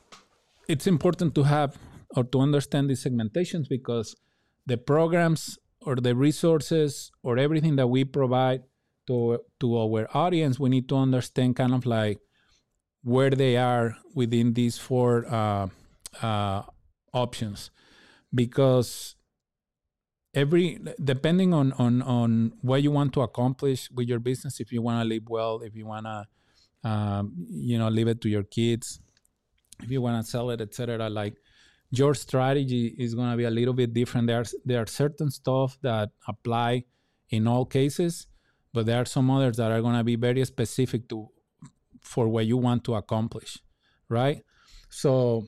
it's 0.67 0.87
important 0.87 1.35
to 1.35 1.43
have 1.43 1.77
or 2.15 2.23
to 2.23 2.39
understand 2.39 2.89
these 2.89 3.03
segmentations 3.03 3.67
because 3.67 4.15
the 4.65 4.77
programs 4.77 5.57
or 5.81 5.95
the 5.95 6.15
resources 6.15 7.11
or 7.23 7.37
everything 7.37 7.75
that 7.75 7.87
we 7.87 8.03
provide 8.03 8.63
to 9.07 9.39
to 9.59 9.77
our 9.77 10.07
audience, 10.15 10.59
we 10.59 10.69
need 10.69 10.87
to 10.89 10.95
understand 10.95 11.55
kind 11.55 11.73
of 11.73 11.85
like 11.85 12.19
where 13.03 13.31
they 13.31 13.57
are 13.57 13.97
within 14.13 14.53
these 14.53 14.77
four 14.77 15.25
uh, 15.27 15.67
uh, 16.21 16.61
options, 17.13 17.71
because 18.33 19.15
every 20.33 20.79
depending 21.03 21.53
on 21.53 21.73
on 21.73 22.01
on 22.01 22.53
what 22.61 22.83
you 22.83 22.91
want 22.91 23.13
to 23.13 23.21
accomplish 23.21 23.89
with 23.91 24.07
your 24.07 24.19
business, 24.19 24.59
if 24.59 24.71
you 24.71 24.81
want 24.81 25.01
to 25.01 25.07
live 25.07 25.23
well, 25.27 25.61
if 25.61 25.75
you 25.75 25.85
want 25.85 26.05
to 26.05 26.89
um, 26.89 27.33
you 27.49 27.77
know 27.77 27.89
leave 27.89 28.07
it 28.07 28.21
to 28.21 28.29
your 28.29 28.43
kids, 28.43 29.01
if 29.81 29.89
you 29.89 30.01
want 30.01 30.23
to 30.23 30.29
sell 30.29 30.51
it, 30.51 30.61
etc. 30.61 31.09
Like 31.09 31.35
your 31.91 32.13
strategy 32.13 32.95
is 32.97 33.13
going 33.13 33.29
to 33.31 33.37
be 33.37 33.43
a 33.43 33.51
little 33.51 33.73
bit 33.73 33.93
different. 33.93 34.27
There 34.27 34.81
are 34.81 34.87
certain 34.87 35.29
stuff 35.29 35.77
that 35.81 36.09
apply 36.27 36.85
in 37.29 37.47
all 37.47 37.65
cases, 37.65 38.27
but 38.73 38.85
there 38.85 39.01
are 39.01 39.05
some 39.05 39.29
others 39.29 39.57
that 39.57 39.71
are 39.71 39.81
going 39.81 39.97
to 39.97 40.03
be 40.03 40.15
very 40.15 40.43
specific 40.45 41.09
to 41.09 41.27
for 42.01 42.27
what 42.27 42.45
you 42.45 42.57
want 42.57 42.83
to 42.85 42.95
accomplish, 42.95 43.59
right? 44.09 44.41
So 44.89 45.45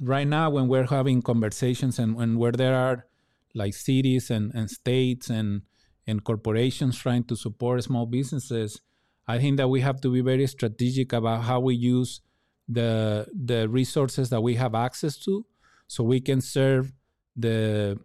right 0.00 0.26
now 0.26 0.50
when 0.50 0.68
we're 0.68 0.86
having 0.86 1.22
conversations 1.22 1.98
and 1.98 2.14
when 2.14 2.36
where 2.36 2.52
there 2.52 2.74
are 2.74 3.06
like 3.54 3.74
cities 3.74 4.30
and, 4.30 4.52
and 4.54 4.68
states 4.68 5.30
and 5.30 5.62
and 6.06 6.22
corporations 6.22 6.98
trying 6.98 7.24
to 7.24 7.36
support 7.36 7.82
small 7.82 8.04
businesses, 8.04 8.80
I 9.26 9.38
think 9.38 9.56
that 9.56 9.68
we 9.68 9.80
have 9.80 10.00
to 10.02 10.12
be 10.12 10.20
very 10.20 10.46
strategic 10.46 11.12
about 11.12 11.44
how 11.44 11.60
we 11.60 11.74
use 11.74 12.20
the 12.68 13.26
the 13.34 13.68
resources 13.68 14.30
that 14.30 14.40
we 14.40 14.54
have 14.54 14.74
access 14.74 15.16
to 15.16 15.44
so 15.86 16.02
we 16.02 16.20
can 16.20 16.40
serve 16.40 16.92
the 17.36 17.98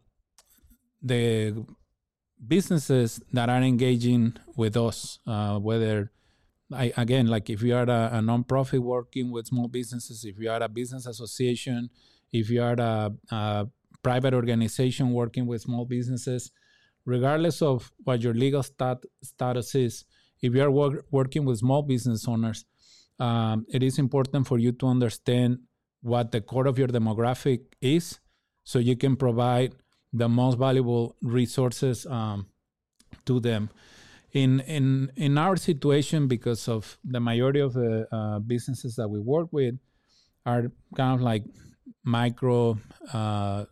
the 1.01 1.65
businesses 2.45 3.21
that 3.31 3.49
are 3.49 3.61
engaging 3.61 4.33
with 4.55 4.75
us 4.75 5.19
uh, 5.27 5.57
whether 5.57 6.11
I, 6.73 6.91
again 6.97 7.27
like 7.27 7.49
if 7.49 7.61
you 7.61 7.75
are 7.75 7.89
a, 7.89 8.09
a 8.13 8.21
nonprofit 8.21 8.79
working 8.79 9.31
with 9.31 9.47
small 9.47 9.67
businesses 9.67 10.25
if 10.25 10.37
you 10.37 10.49
are 10.49 10.61
a 10.61 10.69
business 10.69 11.05
association 11.05 11.89
if 12.31 12.49
you 12.49 12.61
are 12.61 12.75
a, 12.77 13.11
a 13.31 13.67
private 14.03 14.33
organization 14.33 15.11
working 15.11 15.47
with 15.47 15.61
small 15.61 15.85
businesses 15.85 16.51
regardless 17.05 17.61
of 17.61 17.91
what 18.03 18.21
your 18.21 18.33
legal 18.33 18.63
stat, 18.63 18.97
status 19.23 19.73
is 19.75 20.05
if 20.41 20.53
you 20.53 20.61
are 20.61 20.71
work, 20.71 21.05
working 21.11 21.45
with 21.45 21.59
small 21.59 21.81
business 21.81 22.27
owners 22.27 22.65
um, 23.19 23.65
it 23.69 23.83
is 23.83 23.99
important 23.99 24.47
for 24.47 24.57
you 24.57 24.71
to 24.73 24.87
understand 24.87 25.59
what 26.01 26.31
the 26.31 26.41
core 26.41 26.67
of 26.67 26.77
your 26.79 26.87
demographic 26.87 27.61
is 27.81 28.19
so 28.63 28.79
you 28.79 28.95
can 28.95 29.15
provide 29.15 29.75
the 30.13 30.29
most 30.29 30.57
valuable 30.57 31.15
resources 31.21 32.05
um, 32.05 32.47
to 33.25 33.39
them. 33.39 33.69
In 34.31 34.59
in 34.61 35.11
in 35.15 35.37
our 35.39 35.55
situation 35.57 36.27
because 36.27 36.67
of 36.67 36.99
the 37.03 37.19
majority 37.19 37.59
of 37.61 37.73
the 37.73 38.07
uh, 38.11 38.39
businesses 38.39 38.95
that 38.95 39.07
we 39.07 39.19
work 39.19 39.47
with 39.51 39.75
are 40.45 40.71
kind 40.95 41.15
of 41.15 41.21
like 41.21 41.43
micro 42.03 42.77
uh, 43.11 43.65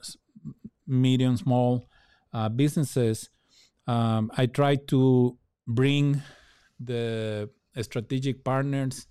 medium 0.88 1.38
small 1.38 1.88
uh, 2.34 2.50
businesses 2.50 3.30
um, 3.88 4.32
i 4.38 4.46
try 4.46 4.76
to 4.76 5.38
bring 5.68 6.22
the 6.80 7.50
strategic 7.82 8.44
partners 8.44 9.08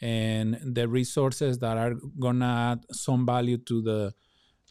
and 0.00 0.58
the 0.62 0.88
resources 0.88 1.58
that 1.58 1.76
are 1.76 1.94
gonna 2.18 2.72
add 2.72 2.86
some 2.90 3.26
value 3.26 3.58
to 3.58 3.82
the 3.82 4.14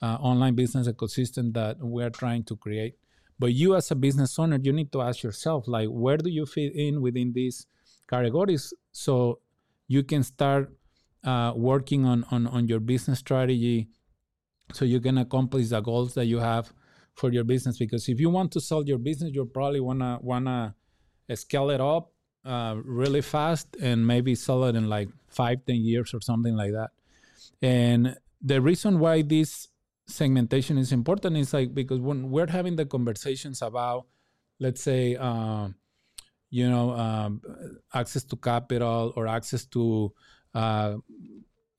uh, 0.01 0.15
online 0.15 0.55
business 0.55 0.87
ecosystem 0.87 1.53
that 1.53 1.77
we're 1.79 2.09
trying 2.09 2.43
to 2.43 2.55
create. 2.55 2.95
But 3.37 3.53
you, 3.53 3.75
as 3.75 3.91
a 3.91 3.95
business 3.95 4.37
owner, 4.39 4.59
you 4.61 4.73
need 4.73 4.91
to 4.91 5.01
ask 5.01 5.23
yourself, 5.23 5.67
like, 5.67 5.87
where 5.87 6.17
do 6.17 6.29
you 6.29 6.45
fit 6.45 6.73
in 6.75 7.01
within 7.01 7.31
these 7.33 7.67
categories, 8.09 8.73
so 8.91 9.39
you 9.87 10.03
can 10.03 10.23
start 10.23 10.73
uh, 11.23 11.53
working 11.55 12.05
on, 12.05 12.25
on 12.31 12.47
on 12.47 12.67
your 12.67 12.79
business 12.79 13.19
strategy, 13.19 13.89
so 14.73 14.83
you 14.85 14.99
can 14.99 15.17
accomplish 15.17 15.69
the 15.69 15.79
goals 15.81 16.13
that 16.15 16.25
you 16.25 16.39
have 16.39 16.73
for 17.13 17.31
your 17.31 17.43
business. 17.43 17.77
Because 17.77 18.09
if 18.09 18.19
you 18.19 18.29
want 18.29 18.51
to 18.53 18.59
sell 18.59 18.83
your 18.83 18.97
business, 18.97 19.31
you 19.33 19.45
probably 19.45 19.79
wanna 19.79 20.17
wanna 20.21 20.75
scale 21.35 21.69
it 21.69 21.79
up 21.79 22.11
uh, 22.45 22.75
really 22.83 23.21
fast 23.21 23.67
and 23.81 24.05
maybe 24.05 24.35
sell 24.35 24.63
it 24.65 24.75
in 24.75 24.89
like 24.89 25.09
five, 25.27 25.65
ten 25.65 25.77
years 25.77 26.13
or 26.13 26.21
something 26.21 26.55
like 26.55 26.71
that. 26.71 26.89
And 27.61 28.15
the 28.41 28.61
reason 28.61 28.99
why 28.99 29.21
this 29.21 29.67
segmentation 30.07 30.77
is 30.77 30.91
important 30.91 31.37
is 31.37 31.53
like 31.53 31.73
because 31.73 31.99
when 31.99 32.31
we're 32.31 32.47
having 32.47 32.75
the 32.75 32.85
conversations 32.85 33.61
about, 33.61 34.07
let's 34.59 34.81
say, 34.81 35.15
um, 35.15 35.75
you 36.49 36.69
know, 36.69 36.91
um, 36.91 37.41
access 37.93 38.23
to 38.23 38.35
capital 38.35 39.13
or 39.15 39.27
access 39.27 39.65
to 39.65 40.11
uh, 40.55 40.95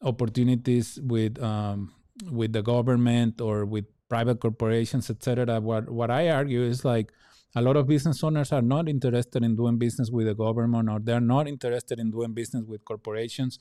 opportunities 0.02 0.98
with 1.02 1.42
um, 1.42 1.92
with 2.30 2.52
the 2.52 2.62
government 2.62 3.40
or 3.40 3.64
with 3.64 3.86
private 4.08 4.40
corporations, 4.40 5.10
etc. 5.10 5.60
What 5.60 5.90
what 5.90 6.10
I 6.10 6.30
argue 6.30 6.62
is 6.62 6.84
like 6.84 7.12
a 7.56 7.62
lot 7.62 7.76
of 7.76 7.86
business 7.86 8.22
owners 8.22 8.52
are 8.52 8.62
not 8.62 8.88
interested 8.88 9.42
in 9.42 9.56
doing 9.56 9.78
business 9.78 10.10
with 10.10 10.26
the 10.26 10.34
government 10.34 10.88
or 10.88 11.00
they're 11.00 11.20
not 11.20 11.48
interested 11.48 11.98
in 11.98 12.10
doing 12.10 12.32
business 12.32 12.64
with 12.66 12.84
corporations 12.84 13.58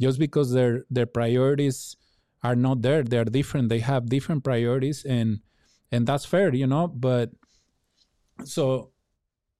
just 0.00 0.18
because 0.18 0.52
their 0.52 0.84
their 0.90 1.06
priorities 1.06 1.96
are 2.42 2.56
not 2.56 2.82
there. 2.82 3.02
They're 3.02 3.24
different. 3.24 3.68
They 3.68 3.80
have 3.80 4.06
different 4.06 4.44
priorities 4.44 5.04
and 5.04 5.40
and 5.90 6.06
that's 6.06 6.24
fair 6.24 6.54
you 6.54 6.66
know 6.66 6.88
but 6.88 7.30
so 8.44 8.90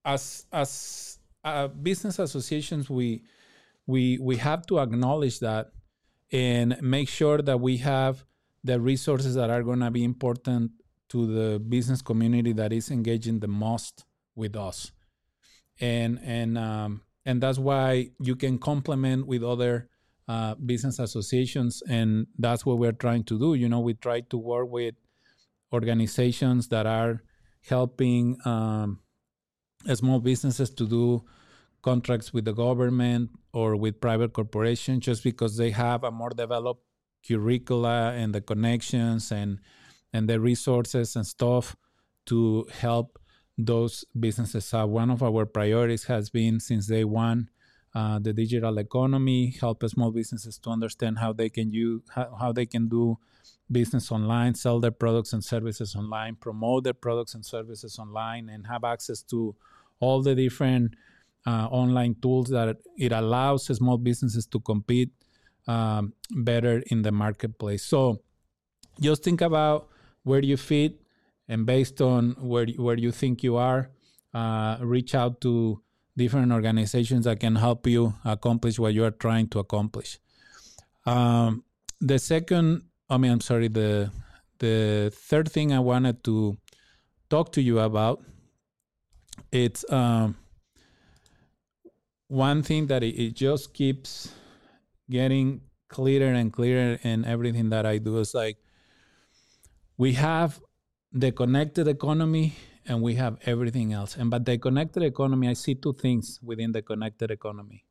as 0.04 0.46
as 0.52 1.18
uh, 1.44 1.68
business 1.68 2.18
associations 2.18 2.90
we 2.90 3.22
we 3.86 4.18
we 4.20 4.36
have 4.36 4.66
to 4.66 4.78
acknowledge 4.78 5.40
that 5.40 5.70
and 6.32 6.76
make 6.82 7.08
sure 7.08 7.38
that 7.40 7.58
we 7.60 7.78
have 7.78 8.24
the 8.64 8.78
resources 8.78 9.34
that 9.34 9.50
are 9.50 9.62
going 9.62 9.80
to 9.80 9.90
be 9.90 10.04
important 10.04 10.70
to 11.08 11.26
the 11.26 11.58
business 11.58 12.02
community 12.02 12.52
that 12.52 12.72
is 12.72 12.90
engaging 12.90 13.40
the 13.40 13.48
most 13.48 14.04
with 14.34 14.56
us. 14.56 14.92
And 15.80 16.18
and 16.22 16.58
um, 16.58 17.02
and 17.24 17.40
that's 17.42 17.58
why 17.58 18.10
you 18.20 18.36
can 18.36 18.58
complement 18.58 19.26
with 19.26 19.42
other 19.42 19.88
uh, 20.28 20.54
business 20.54 20.98
associations 20.98 21.82
and 21.88 22.26
that's 22.38 22.66
what 22.66 22.78
we're 22.78 22.92
trying 22.92 23.24
to 23.24 23.38
do. 23.38 23.54
You 23.54 23.68
know 23.68 23.80
we 23.80 23.94
try 23.94 24.20
to 24.20 24.36
work 24.36 24.68
with 24.70 24.94
organizations 25.72 26.68
that 26.68 26.86
are 26.86 27.22
helping 27.68 28.38
um, 28.44 29.00
small 29.94 30.20
businesses 30.20 30.70
to 30.70 30.86
do 30.86 31.24
contracts 31.82 32.32
with 32.32 32.44
the 32.44 32.52
government 32.52 33.30
or 33.52 33.76
with 33.76 34.00
private 34.00 34.32
corporations 34.32 35.04
just 35.04 35.22
because 35.22 35.56
they 35.56 35.70
have 35.70 36.04
a 36.04 36.10
more 36.10 36.30
developed 36.30 36.82
curricula 37.26 38.12
and 38.12 38.34
the 38.34 38.40
connections 38.40 39.30
and 39.32 39.58
and 40.12 40.28
the 40.28 40.40
resources 40.40 41.16
and 41.16 41.26
stuff 41.26 41.76
to 42.26 42.66
help 42.72 43.18
those 43.56 44.04
businesses 44.18 44.72
out. 44.72 44.90
One 44.90 45.10
of 45.10 45.22
our 45.22 45.46
priorities 45.46 46.04
has 46.04 46.30
been 46.30 46.60
since 46.60 46.86
day 46.86 47.04
one 47.04 47.50
uh, 47.94 48.18
the 48.18 48.32
digital 48.32 48.78
economy, 48.78 49.54
help 49.60 49.82
small 49.88 50.10
businesses 50.10 50.58
to 50.58 50.70
understand 50.70 51.18
how 51.18 51.32
they 51.32 51.48
can 51.48 51.72
use 51.72 52.02
how, 52.10 52.36
how 52.38 52.52
they 52.52 52.66
can 52.66 52.88
do 52.88 53.18
business 53.70 54.12
online, 54.12 54.54
sell 54.54 54.78
their 54.78 54.90
products 54.90 55.32
and 55.32 55.44
services 55.44 55.96
online, 55.96 56.36
promote 56.36 56.84
their 56.84 56.94
products 56.94 57.34
and 57.34 57.44
services 57.44 57.98
online, 57.98 58.48
and 58.48 58.66
have 58.66 58.84
access 58.84 59.22
to 59.22 59.54
all 60.00 60.22
the 60.22 60.34
different 60.34 60.94
uh, 61.46 61.66
online 61.70 62.14
tools 62.20 62.48
that 62.50 62.76
it 62.96 63.12
allows 63.12 63.66
small 63.66 63.98
businesses 63.98 64.46
to 64.46 64.60
compete 64.60 65.10
um, 65.66 66.12
better 66.30 66.82
in 66.90 67.02
the 67.02 67.12
marketplace. 67.12 67.84
So 67.84 68.20
just 69.00 69.24
think 69.24 69.40
about 69.40 69.88
where 70.28 70.44
you 70.44 70.56
fit, 70.56 71.00
and 71.48 71.66
based 71.66 72.00
on 72.00 72.36
where 72.38 72.66
where 72.76 72.98
you 72.98 73.10
think 73.10 73.42
you 73.42 73.56
are, 73.56 73.90
uh, 74.34 74.76
reach 74.80 75.14
out 75.14 75.40
to 75.40 75.80
different 76.16 76.52
organizations 76.52 77.24
that 77.24 77.40
can 77.40 77.56
help 77.56 77.86
you 77.86 78.14
accomplish 78.24 78.78
what 78.78 78.92
you 78.94 79.04
are 79.04 79.16
trying 79.26 79.48
to 79.48 79.58
accomplish. 79.58 80.18
Um, 81.06 81.64
the 82.00 82.18
second, 82.18 82.82
I 83.08 83.16
mean, 83.18 83.32
I'm 83.32 83.40
sorry, 83.40 83.68
the 83.68 84.10
the 84.58 85.12
third 85.14 85.50
thing 85.50 85.72
I 85.72 85.78
wanted 85.78 86.22
to 86.24 86.58
talk 87.30 87.52
to 87.52 87.62
you 87.62 87.78
about 87.78 88.22
it's 89.52 89.84
um, 89.90 90.36
one 92.28 92.62
thing 92.62 92.86
that 92.88 93.02
it, 93.02 93.14
it 93.14 93.34
just 93.34 93.72
keeps 93.72 94.32
getting 95.10 95.62
clearer 95.88 96.32
and 96.32 96.52
clearer 96.52 96.98
in 97.02 97.24
everything 97.24 97.70
that 97.70 97.86
I 97.86 97.98
do 97.98 98.18
is 98.18 98.34
like 98.34 98.58
we 99.98 100.12
have 100.12 100.60
the 101.12 101.32
connected 101.32 101.88
economy 101.88 102.54
and 102.86 103.02
we 103.02 103.16
have 103.16 103.36
everything 103.44 103.92
else. 103.92 104.16
And 104.16 104.30
but 104.30 104.46
the 104.46 104.56
connected 104.56 105.02
economy, 105.02 105.48
I 105.48 105.52
see 105.54 105.74
two 105.74 105.92
things 105.92 106.38
within 106.42 106.72
the 106.72 106.82
connected 106.82 107.30
economy. 107.30 107.84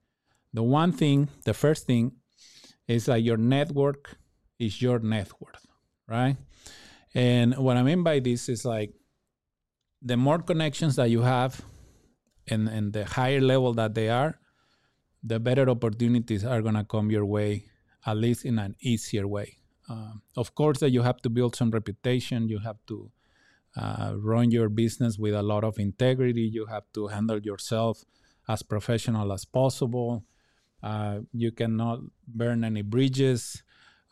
The 0.53 0.63
one 0.63 0.93
thing, 0.93 1.27
the 1.43 1.53
first 1.53 1.85
thing, 1.85 2.13
is 2.87 3.05
that 3.05 3.21
your 3.21 3.37
network 3.37 4.17
is 4.57 4.81
your 4.81 4.99
net 4.99 5.29
worth, 5.39 5.67
right? 6.07 6.37
And 7.13 7.55
what 7.57 7.75
I 7.77 7.83
mean 7.83 8.01
by 8.03 8.19
this 8.19 8.47
is 8.47 8.63
like 8.63 8.93
the 10.01 10.15
more 10.15 10.39
connections 10.39 10.95
that 10.95 11.09
you 11.09 11.21
have 11.21 11.61
and, 12.47 12.69
and 12.69 12.93
the 12.93 13.05
higher 13.05 13.41
level 13.41 13.73
that 13.73 13.93
they 13.93 14.09
are, 14.09 14.39
the 15.21 15.39
better 15.39 15.69
opportunities 15.69 16.45
are 16.45 16.61
gonna 16.61 16.85
come 16.85 17.11
your 17.11 17.25
way, 17.25 17.65
at 18.05 18.15
least 18.15 18.45
in 18.45 18.57
an 18.59 18.75
easier 18.79 19.27
way. 19.27 19.59
Um, 19.89 20.21
of 20.35 20.53
course, 20.55 20.79
that 20.79 20.91
you 20.91 21.01
have 21.01 21.21
to 21.21 21.29
build 21.29 21.55
some 21.55 21.71
reputation. 21.71 22.49
You 22.49 22.59
have 22.59 22.77
to 22.87 23.11
uh, 23.75 24.13
run 24.17 24.51
your 24.51 24.69
business 24.69 25.17
with 25.17 25.33
a 25.33 25.43
lot 25.43 25.63
of 25.63 25.79
integrity. 25.79 26.41
You 26.41 26.65
have 26.65 26.83
to 26.93 27.07
handle 27.07 27.39
yourself 27.39 28.03
as 28.47 28.63
professional 28.63 29.31
as 29.31 29.45
possible. 29.45 30.23
Uh, 30.81 31.19
you 31.31 31.51
cannot 31.51 31.99
burn 32.27 32.63
any 32.63 32.81
bridges. 32.81 33.63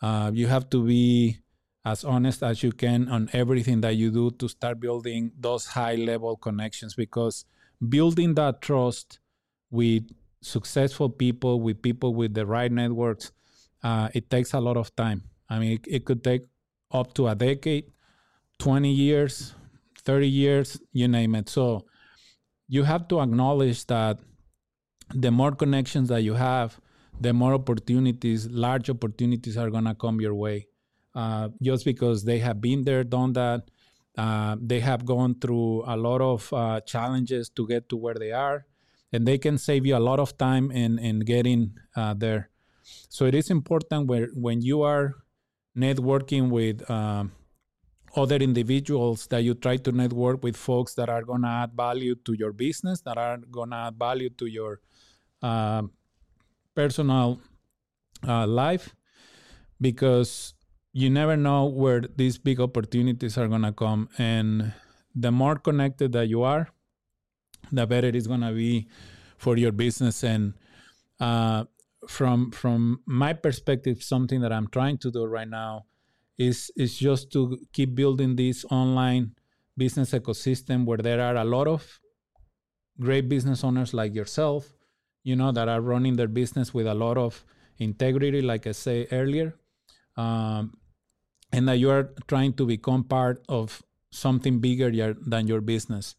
Uh, 0.01 0.31
you 0.33 0.47
have 0.47 0.69
to 0.69 0.85
be 0.85 1.39
as 1.83 2.03
honest 2.03 2.41
as 2.41 2.63
you 2.63 2.71
can 2.71 3.07
on 3.09 3.29
everything 3.33 3.81
that 3.81 3.95
you 3.95 4.11
do 4.11 4.31
to 4.31 4.47
start 4.47 4.79
building 4.79 5.31
those 5.39 5.67
high 5.67 5.95
level 5.95 6.35
connections 6.35 6.95
because 6.95 7.45
building 7.89 8.33
that 8.33 8.61
trust 8.61 9.19
with 9.69 10.03
successful 10.41 11.09
people, 11.09 11.61
with 11.61 11.81
people 11.81 12.15
with 12.15 12.33
the 12.33 12.45
right 12.45 12.71
networks, 12.71 13.31
uh, 13.83 14.09
it 14.13 14.29
takes 14.29 14.53
a 14.53 14.59
lot 14.59 14.77
of 14.77 14.95
time. 14.95 15.23
I 15.49 15.59
mean, 15.59 15.73
it, 15.73 15.85
it 15.87 16.05
could 16.05 16.23
take 16.23 16.43
up 16.91 17.13
to 17.15 17.27
a 17.27 17.35
decade, 17.35 17.91
20 18.59 18.91
years, 18.91 19.53
30 20.03 20.27
years, 20.27 20.79
you 20.93 21.07
name 21.07 21.35
it. 21.35 21.49
So 21.49 21.85
you 22.67 22.83
have 22.83 23.07
to 23.09 23.21
acknowledge 23.21 23.85
that 23.87 24.19
the 25.13 25.31
more 25.31 25.51
connections 25.51 26.09
that 26.09 26.21
you 26.21 26.33
have, 26.33 26.79
the 27.19 27.33
more 27.33 27.53
opportunities, 27.53 28.47
large 28.47 28.89
opportunities 28.89 29.57
are 29.57 29.69
going 29.69 29.85
to 29.85 29.95
come 29.95 30.19
your 30.19 30.33
way. 30.33 30.67
Uh, 31.13 31.49
just 31.61 31.85
because 31.85 32.25
they 32.25 32.39
have 32.39 32.59
been 32.59 32.83
there, 32.83 33.03
done 33.03 33.33
that. 33.33 33.69
Uh, 34.17 34.55
they 34.61 34.79
have 34.79 35.05
gone 35.05 35.35
through 35.39 35.83
a 35.85 35.95
lot 35.95 36.21
of 36.21 36.51
uh, 36.53 36.79
challenges 36.81 37.49
to 37.49 37.67
get 37.67 37.87
to 37.89 37.97
where 37.97 38.15
they 38.15 38.31
are, 38.31 38.65
and 39.11 39.25
they 39.27 39.37
can 39.37 39.57
save 39.57 39.85
you 39.85 39.95
a 39.95 39.99
lot 39.99 40.19
of 40.19 40.37
time 40.37 40.71
in, 40.71 40.97
in 40.99 41.19
getting 41.19 41.73
uh, 41.95 42.13
there. 42.13 42.49
So 43.09 43.25
it 43.25 43.35
is 43.35 43.49
important 43.49 44.07
where, 44.07 44.27
when 44.33 44.61
you 44.61 44.83
are 44.83 45.15
networking 45.77 46.49
with 46.49 46.89
um, 46.89 47.31
other 48.15 48.37
individuals 48.37 49.27
that 49.27 49.43
you 49.43 49.53
try 49.53 49.77
to 49.77 49.91
network 49.91 50.41
with 50.43 50.55
folks 50.55 50.93
that 50.93 51.09
are 51.09 51.23
going 51.23 51.41
to 51.41 51.47
add 51.47 51.71
value 51.73 52.15
to 52.15 52.33
your 52.33 52.53
business, 52.53 53.01
that 53.01 53.17
are 53.17 53.37
going 53.37 53.71
to 53.71 53.75
add 53.75 53.95
value 53.99 54.29
to 54.29 54.45
your 54.45 54.79
uh, 55.41 55.81
personal 56.73 57.41
uh, 58.27 58.47
life, 58.47 58.95
because 59.81 60.53
you 60.93 61.09
never 61.09 61.35
know 61.35 61.65
where 61.65 62.01
these 62.15 62.37
big 62.37 62.61
opportunities 62.61 63.37
are 63.37 63.49
going 63.49 63.63
to 63.63 63.73
come. 63.73 64.07
And 64.17 64.71
the 65.13 65.31
more 65.31 65.57
connected 65.57 66.13
that 66.13 66.29
you 66.29 66.43
are, 66.43 66.69
the 67.71 67.85
better 67.85 68.07
it's 68.07 68.27
going 68.27 68.41
to 68.41 68.53
be 68.53 68.87
for 69.37 69.57
your 69.57 69.73
business. 69.73 70.23
And 70.23 70.53
uh, 71.19 71.65
from 72.07 72.51
from 72.51 73.01
my 73.05 73.33
perspective, 73.33 74.03
something 74.03 74.41
that 74.41 74.51
I'm 74.51 74.67
trying 74.67 74.97
to 74.99 75.11
do 75.11 75.25
right 75.25 75.47
now 75.47 75.85
is 76.37 76.71
is 76.75 76.97
just 76.97 77.31
to 77.33 77.57
keep 77.73 77.95
building 77.95 78.35
this 78.35 78.65
online 78.69 79.35
business 79.77 80.11
ecosystem 80.11 80.85
where 80.85 80.97
there 80.97 81.21
are 81.21 81.35
a 81.35 81.43
lot 81.43 81.67
of 81.67 81.99
great 82.99 83.27
business 83.27 83.63
owners 83.63 83.93
like 83.93 84.15
yourself, 84.15 84.73
you 85.23 85.35
know, 85.35 85.51
that 85.51 85.67
are 85.67 85.81
running 85.81 86.15
their 86.15 86.27
business 86.27 86.73
with 86.73 86.87
a 86.87 86.93
lot 86.93 87.17
of 87.17 87.43
integrity, 87.77 88.41
like 88.41 88.67
I 88.67 88.71
say 88.71 89.07
earlier, 89.11 89.55
um, 90.15 90.77
and 91.51 91.67
that 91.67 91.77
you 91.77 91.89
are 91.89 92.13
trying 92.27 92.53
to 92.53 92.65
become 92.65 93.03
part 93.03 93.43
of 93.49 93.83
something 94.11 94.59
bigger 94.59 95.13
than 95.25 95.47
your 95.47 95.61
business. 95.61 96.15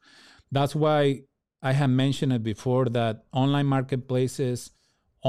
That's 0.52 0.74
why 0.74 1.22
I 1.62 1.72
have 1.72 1.90
mentioned 1.90 2.32
it 2.32 2.42
before 2.42 2.86
that 2.86 3.24
online 3.32 3.66
marketplaces 3.66 4.70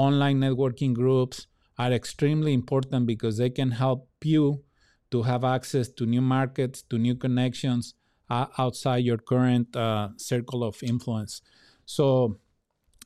online 0.06 0.38
networking 0.46 0.94
groups 0.94 1.46
are 1.76 1.92
extremely 1.92 2.52
important 2.52 3.06
because 3.06 3.36
they 3.38 3.50
can 3.50 3.70
help 3.70 4.08
you 4.22 4.62
to 5.10 5.22
have 5.22 5.44
access 5.44 5.88
to 5.88 6.06
new 6.06 6.20
markets, 6.20 6.82
to 6.90 6.98
new 6.98 7.14
connections 7.14 7.94
uh, 8.30 8.46
outside 8.58 9.04
your 9.04 9.18
current 9.18 9.74
uh, 9.76 10.08
circle 10.16 10.62
of 10.62 10.82
influence. 10.82 11.40
So 11.86 12.38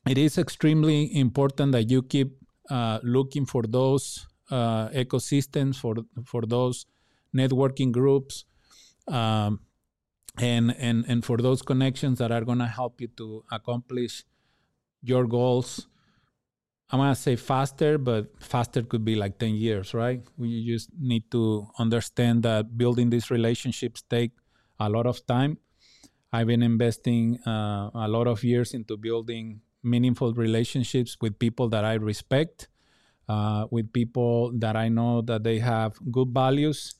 it 0.07 0.18
is 0.18 0.38
extremely 0.38 1.16
important 1.16 1.72
that 1.72 1.90
you 1.90 2.02
keep 2.02 2.31
uh, 2.68 2.98
looking 3.02 3.46
for 3.46 3.62
those 3.62 4.26
uh, 4.50 4.88
ecosystems, 4.88 5.76
for 5.76 5.94
for 6.24 6.42
those 6.42 6.87
networking 7.35 7.92
groups, 7.92 8.44
um, 9.09 9.61
and 10.38 10.74
and 10.88 11.05
and 11.09 11.24
for 11.24 11.38
those 11.38 11.62
connections 11.62 12.18
that 12.18 12.33
are 12.33 12.44
going 12.50 12.59
to 12.59 12.72
help 12.81 13.00
you 13.00 13.09
to 13.20 13.44
accomplish 13.50 14.24
your 15.02 15.26
goals 15.26 15.88
I'm 16.92 16.98
gonna 16.98 17.14
say 17.14 17.37
faster, 17.37 17.96
but 17.96 18.26
faster 18.38 18.83
could 18.83 19.02
be 19.02 19.14
like 19.16 19.38
10 19.38 19.55
years, 19.55 19.94
right? 19.94 20.20
We 20.37 20.66
just 20.66 20.90
need 21.00 21.31
to 21.31 21.66
understand 21.78 22.42
that 22.42 22.76
building 22.76 23.09
these 23.09 23.31
relationships 23.31 24.02
take 24.02 24.33
a 24.78 24.90
lot 24.90 25.07
of 25.07 25.24
time. 25.26 25.57
I've 26.33 26.48
been 26.48 26.62
investing 26.62 27.38
uh, 27.46 27.90
a 27.94 28.09
lot 28.09 28.26
of 28.26 28.44
years 28.44 28.74
into 28.74 28.98
building 28.98 29.62
meaningful 29.83 30.35
relationships 30.35 31.16
with 31.20 31.38
people 31.38 31.68
that 31.70 31.85
I 31.85 31.94
respect, 31.94 32.68
uh, 33.26 33.66
with 33.70 33.92
people 33.92 34.52
that 34.59 34.76
I 34.76 34.88
know 34.90 35.22
that 35.22 35.44
they 35.44 35.61
have 35.61 35.94
good 36.11 36.28
values. 36.28 36.94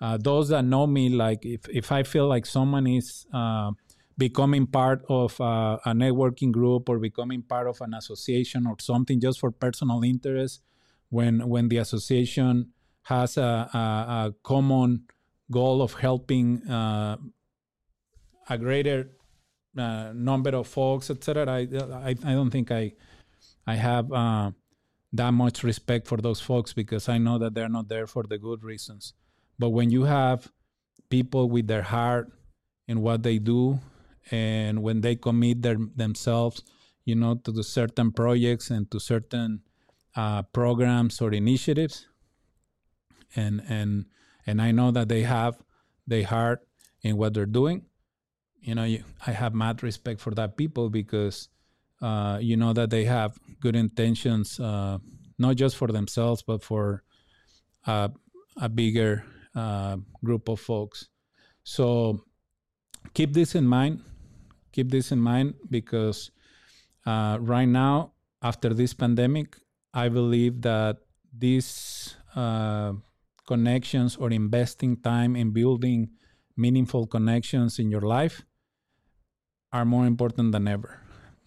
Uh, 0.00 0.16
those 0.16 0.48
that 0.50 0.64
know 0.64 0.86
me, 0.86 1.08
like 1.08 1.44
if, 1.44 1.68
if 1.68 1.90
I 1.90 2.04
feel 2.04 2.28
like 2.28 2.46
someone 2.46 2.86
is 2.86 3.26
uh, 3.32 3.72
becoming 4.16 4.66
part 4.66 5.04
of 5.08 5.38
a, 5.40 5.78
a, 5.86 5.92
networking 5.92 6.52
group 6.52 6.88
or 6.88 6.98
becoming 6.98 7.42
part 7.42 7.66
of 7.66 7.80
an 7.80 7.94
association 7.94 8.66
or 8.66 8.76
something 8.78 9.20
just 9.20 9.40
for 9.40 9.50
personal 9.50 10.04
interest 10.04 10.62
when 11.08 11.48
when 11.48 11.68
the 11.68 11.78
association 11.78 12.70
has 13.02 13.36
a, 13.36 13.68
a, 13.74 13.78
a 13.78 14.34
common 14.42 15.04
goal 15.50 15.82
of 15.82 15.94
helping 15.94 16.62
uh, 16.68 17.16
a 18.48 18.58
greater 18.58 19.10
uh, 19.76 20.12
number 20.14 20.50
of 20.50 20.66
folks 20.66 21.10
etc 21.10 21.50
I, 21.52 21.68
I, 22.08 22.10
I 22.10 22.32
don't 22.32 22.50
think 22.50 22.70
i 22.70 22.92
i 23.66 23.74
have 23.74 24.12
uh, 24.12 24.52
that 25.12 25.32
much 25.32 25.64
respect 25.64 26.06
for 26.06 26.18
those 26.18 26.40
folks 26.40 26.72
because 26.72 27.08
i 27.08 27.18
know 27.18 27.38
that 27.38 27.54
they're 27.54 27.68
not 27.68 27.88
there 27.88 28.06
for 28.06 28.22
the 28.24 28.38
good 28.38 28.62
reasons. 28.62 29.14
But 29.58 29.70
when 29.70 29.90
you 29.90 30.02
have 30.04 30.50
people 31.10 31.48
with 31.48 31.66
their 31.68 31.82
heart 31.82 32.32
in 32.88 33.00
what 33.00 33.22
they 33.22 33.38
do 33.38 33.80
and 34.30 34.82
when 34.82 35.00
they 35.00 35.16
commit 35.16 35.62
their, 35.62 35.76
themselves 35.96 36.62
you 37.04 37.14
know 37.14 37.34
to 37.34 37.62
certain 37.62 38.10
projects 38.12 38.70
and 38.70 38.90
to 38.90 38.98
certain 38.98 39.60
uh, 40.16 40.42
programs 40.42 41.20
or 41.20 41.32
initiatives. 41.32 42.06
And 43.36 43.62
and 43.68 44.06
and 44.46 44.62
i 44.62 44.70
know 44.70 44.92
that 44.92 45.08
they 45.08 45.22
have 45.22 45.56
their 46.06 46.24
heart 46.24 46.66
in 47.02 47.16
what 47.16 47.34
they're 47.34 47.46
doing. 47.46 47.86
You 48.60 48.74
know 48.74 48.84
you, 48.84 49.04
i 49.26 49.32
have 49.32 49.54
mad 49.54 49.82
respect 49.82 50.20
for 50.20 50.32
that 50.34 50.56
people 50.56 50.88
because 50.88 51.48
uh, 52.00 52.38
you 52.40 52.56
know 52.56 52.72
that 52.72 52.90
they 52.90 53.04
have 53.04 53.38
good 53.60 53.76
intentions 53.76 54.60
uh, 54.60 54.98
not 55.38 55.56
just 55.56 55.76
for 55.76 55.88
themselves 55.88 56.42
but 56.42 56.62
for 56.62 57.02
uh, 57.86 58.08
a 58.56 58.68
bigger 58.68 59.24
uh, 59.54 59.96
group 60.22 60.48
of 60.48 60.60
folks. 60.60 61.08
So 61.64 62.24
keep 63.14 63.32
this 63.32 63.54
in 63.54 63.66
mind 63.66 64.02
keep 64.74 64.90
this 64.90 65.12
in 65.12 65.20
mind 65.20 65.54
because 65.70 66.30
uh, 67.06 67.38
right 67.40 67.68
now, 67.68 68.12
after 68.42 68.74
this 68.74 68.92
pandemic, 68.92 69.56
I 69.94 70.08
believe 70.08 70.62
that 70.62 70.98
these 71.36 72.16
uh, 72.34 72.92
connections 73.46 74.16
or 74.16 74.30
investing 74.30 74.96
time 74.96 75.36
in 75.36 75.52
building 75.52 76.10
meaningful 76.56 77.06
connections 77.06 77.78
in 77.78 77.90
your 77.90 78.00
life 78.02 78.42
are 79.72 79.84
more 79.84 80.06
important 80.06 80.52
than 80.52 80.66
ever. 80.66 81.00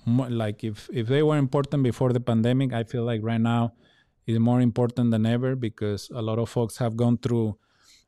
More, 0.06 0.30
like 0.30 0.64
if 0.64 0.90
if 0.94 1.08
they 1.08 1.24
were 1.24 1.38
important 1.38 1.84
before 1.84 2.14
the 2.14 2.20
pandemic, 2.20 2.72
I 2.72 2.84
feel 2.84 3.04
like 3.04 3.22
right 3.24 3.42
now 3.42 3.74
is 4.26 4.40
more 4.40 4.62
important 4.62 5.12
than 5.12 5.26
ever 5.26 5.56
because 5.56 6.10
a 6.14 6.22
lot 6.22 6.40
of 6.40 6.50
folks 6.50 6.78
have 6.78 6.96
gone 6.96 7.18
through 7.18 7.58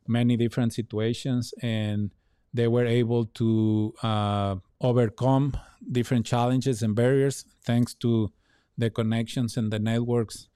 many 0.06 0.36
different 0.36 0.72
situations 0.72 1.52
and 1.62 2.10
they 2.52 2.68
were 2.68 2.86
able 2.86 3.26
to 3.40 3.94
uh, 4.02 4.56
overcome 4.80 5.56
different 5.92 6.26
challenges 6.26 6.82
and 6.82 6.94
barriers 6.94 7.44
thanks 7.64 7.94
to 7.94 8.32
the 8.78 8.90
connections 8.90 9.56
and 9.56 9.72
the 9.72 9.78
networks 9.78 10.48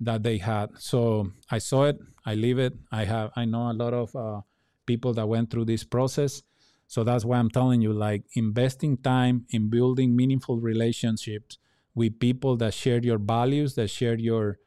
that 0.00 0.22
they 0.22 0.38
had. 0.38 0.70
So 0.78 1.32
I 1.50 1.58
saw 1.58 1.84
it, 1.84 1.98
I 2.24 2.34
live 2.34 2.58
it. 2.58 2.74
I 2.90 3.04
have, 3.04 3.30
I 3.36 3.44
know 3.44 3.70
a 3.70 3.72
lot 3.72 3.94
of 3.94 4.14
uh, 4.14 4.40
people 4.86 5.12
that 5.14 5.26
went 5.26 5.50
through 5.50 5.66
this 5.66 5.84
process. 5.84 6.42
So 6.86 7.04
that's 7.04 7.24
why 7.24 7.38
I'm 7.38 7.50
telling 7.50 7.80
you, 7.80 7.92
like 7.92 8.24
investing 8.34 8.98
time 8.98 9.46
in 9.50 9.70
building 9.70 10.14
meaningful 10.14 10.58
relationships 10.60 11.58
with 11.94 12.18
people 12.18 12.56
that 12.58 12.74
share 12.74 12.98
your 12.98 13.18
values, 13.18 13.74
that 13.76 13.88
share 13.88 14.18
your 14.18 14.58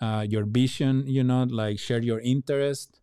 uh, 0.00 0.26
your 0.28 0.44
vision, 0.44 1.04
you 1.06 1.24
know, 1.24 1.44
like 1.44 1.78
share 1.78 2.02
your 2.02 2.20
interest, 2.20 3.00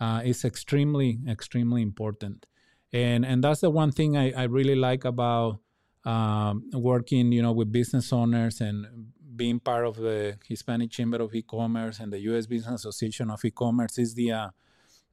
uh, 0.00 0.20
is 0.24 0.44
extremely, 0.44 1.18
extremely 1.28 1.82
important. 1.82 2.46
And 2.94 3.26
and 3.26 3.42
that's 3.42 3.60
the 3.60 3.70
one 3.70 3.90
thing 3.90 4.16
I, 4.16 4.30
I 4.30 4.44
really 4.44 4.76
like 4.76 5.04
about 5.04 5.58
um, 6.04 6.70
working, 6.72 7.32
you 7.32 7.42
know, 7.42 7.50
with 7.50 7.72
business 7.72 8.12
owners 8.12 8.60
and 8.60 8.86
being 9.34 9.58
part 9.58 9.84
of 9.84 9.96
the 9.96 10.38
Hispanic 10.46 10.92
Chamber 10.92 11.20
of 11.20 11.34
E-commerce 11.34 11.98
and 11.98 12.12
the 12.12 12.20
U.S. 12.30 12.46
Business 12.46 12.82
Association 12.82 13.30
of 13.30 13.44
E-commerce 13.44 13.98
is 13.98 14.14
the 14.14 14.30
uh, 14.30 14.48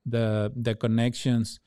the 0.06 0.54
the 0.56 0.76
connections 0.76 1.60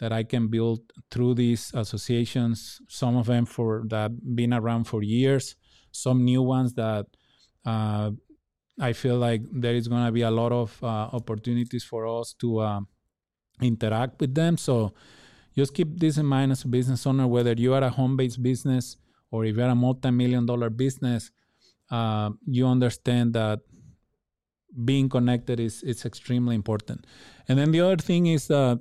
that 0.00 0.12
I 0.12 0.24
can 0.24 0.48
build 0.48 0.80
through 1.08 1.34
these 1.34 1.70
associations. 1.72 2.80
Some 2.88 3.16
of 3.16 3.26
them 3.26 3.46
for 3.46 3.84
that 3.90 4.10
been 4.34 4.52
around 4.52 4.84
for 4.84 5.04
years, 5.04 5.54
some 5.92 6.24
new 6.24 6.42
ones 6.42 6.74
that 6.74 7.06
uh, 7.64 8.10
I 8.80 8.92
feel 8.92 9.18
like 9.18 9.42
there 9.52 9.76
is 9.76 9.86
going 9.86 10.04
to 10.04 10.10
be 10.10 10.22
a 10.22 10.32
lot 10.32 10.50
of 10.50 10.82
uh, 10.82 11.10
opportunities 11.12 11.84
for 11.84 12.08
us 12.08 12.34
to 12.40 12.58
uh, 12.58 12.80
interact 13.60 14.20
with 14.20 14.34
them. 14.34 14.56
So 14.56 14.94
just 15.56 15.74
keep 15.74 15.98
this 15.98 16.16
in 16.16 16.26
mind 16.26 16.52
as 16.52 16.64
a 16.64 16.68
business 16.68 17.06
owner, 17.06 17.26
whether 17.26 17.52
you 17.52 17.74
are 17.74 17.82
a 17.82 17.90
home-based 17.90 18.42
business 18.42 18.96
or 19.30 19.44
if 19.44 19.56
you're 19.56 19.68
a 19.68 19.74
multi-million 19.74 20.46
dollar 20.46 20.70
business, 20.70 21.30
uh, 21.90 22.30
you 22.46 22.66
understand 22.66 23.32
that 23.34 23.60
being 24.84 25.08
connected 25.08 25.58
is, 25.58 25.82
is 25.82 26.04
extremely 26.04 26.54
important. 26.54 27.06
And 27.48 27.58
then 27.58 27.72
the 27.72 27.80
other 27.80 27.96
thing 27.96 28.26
is 28.26 28.50
uh, 28.50 28.76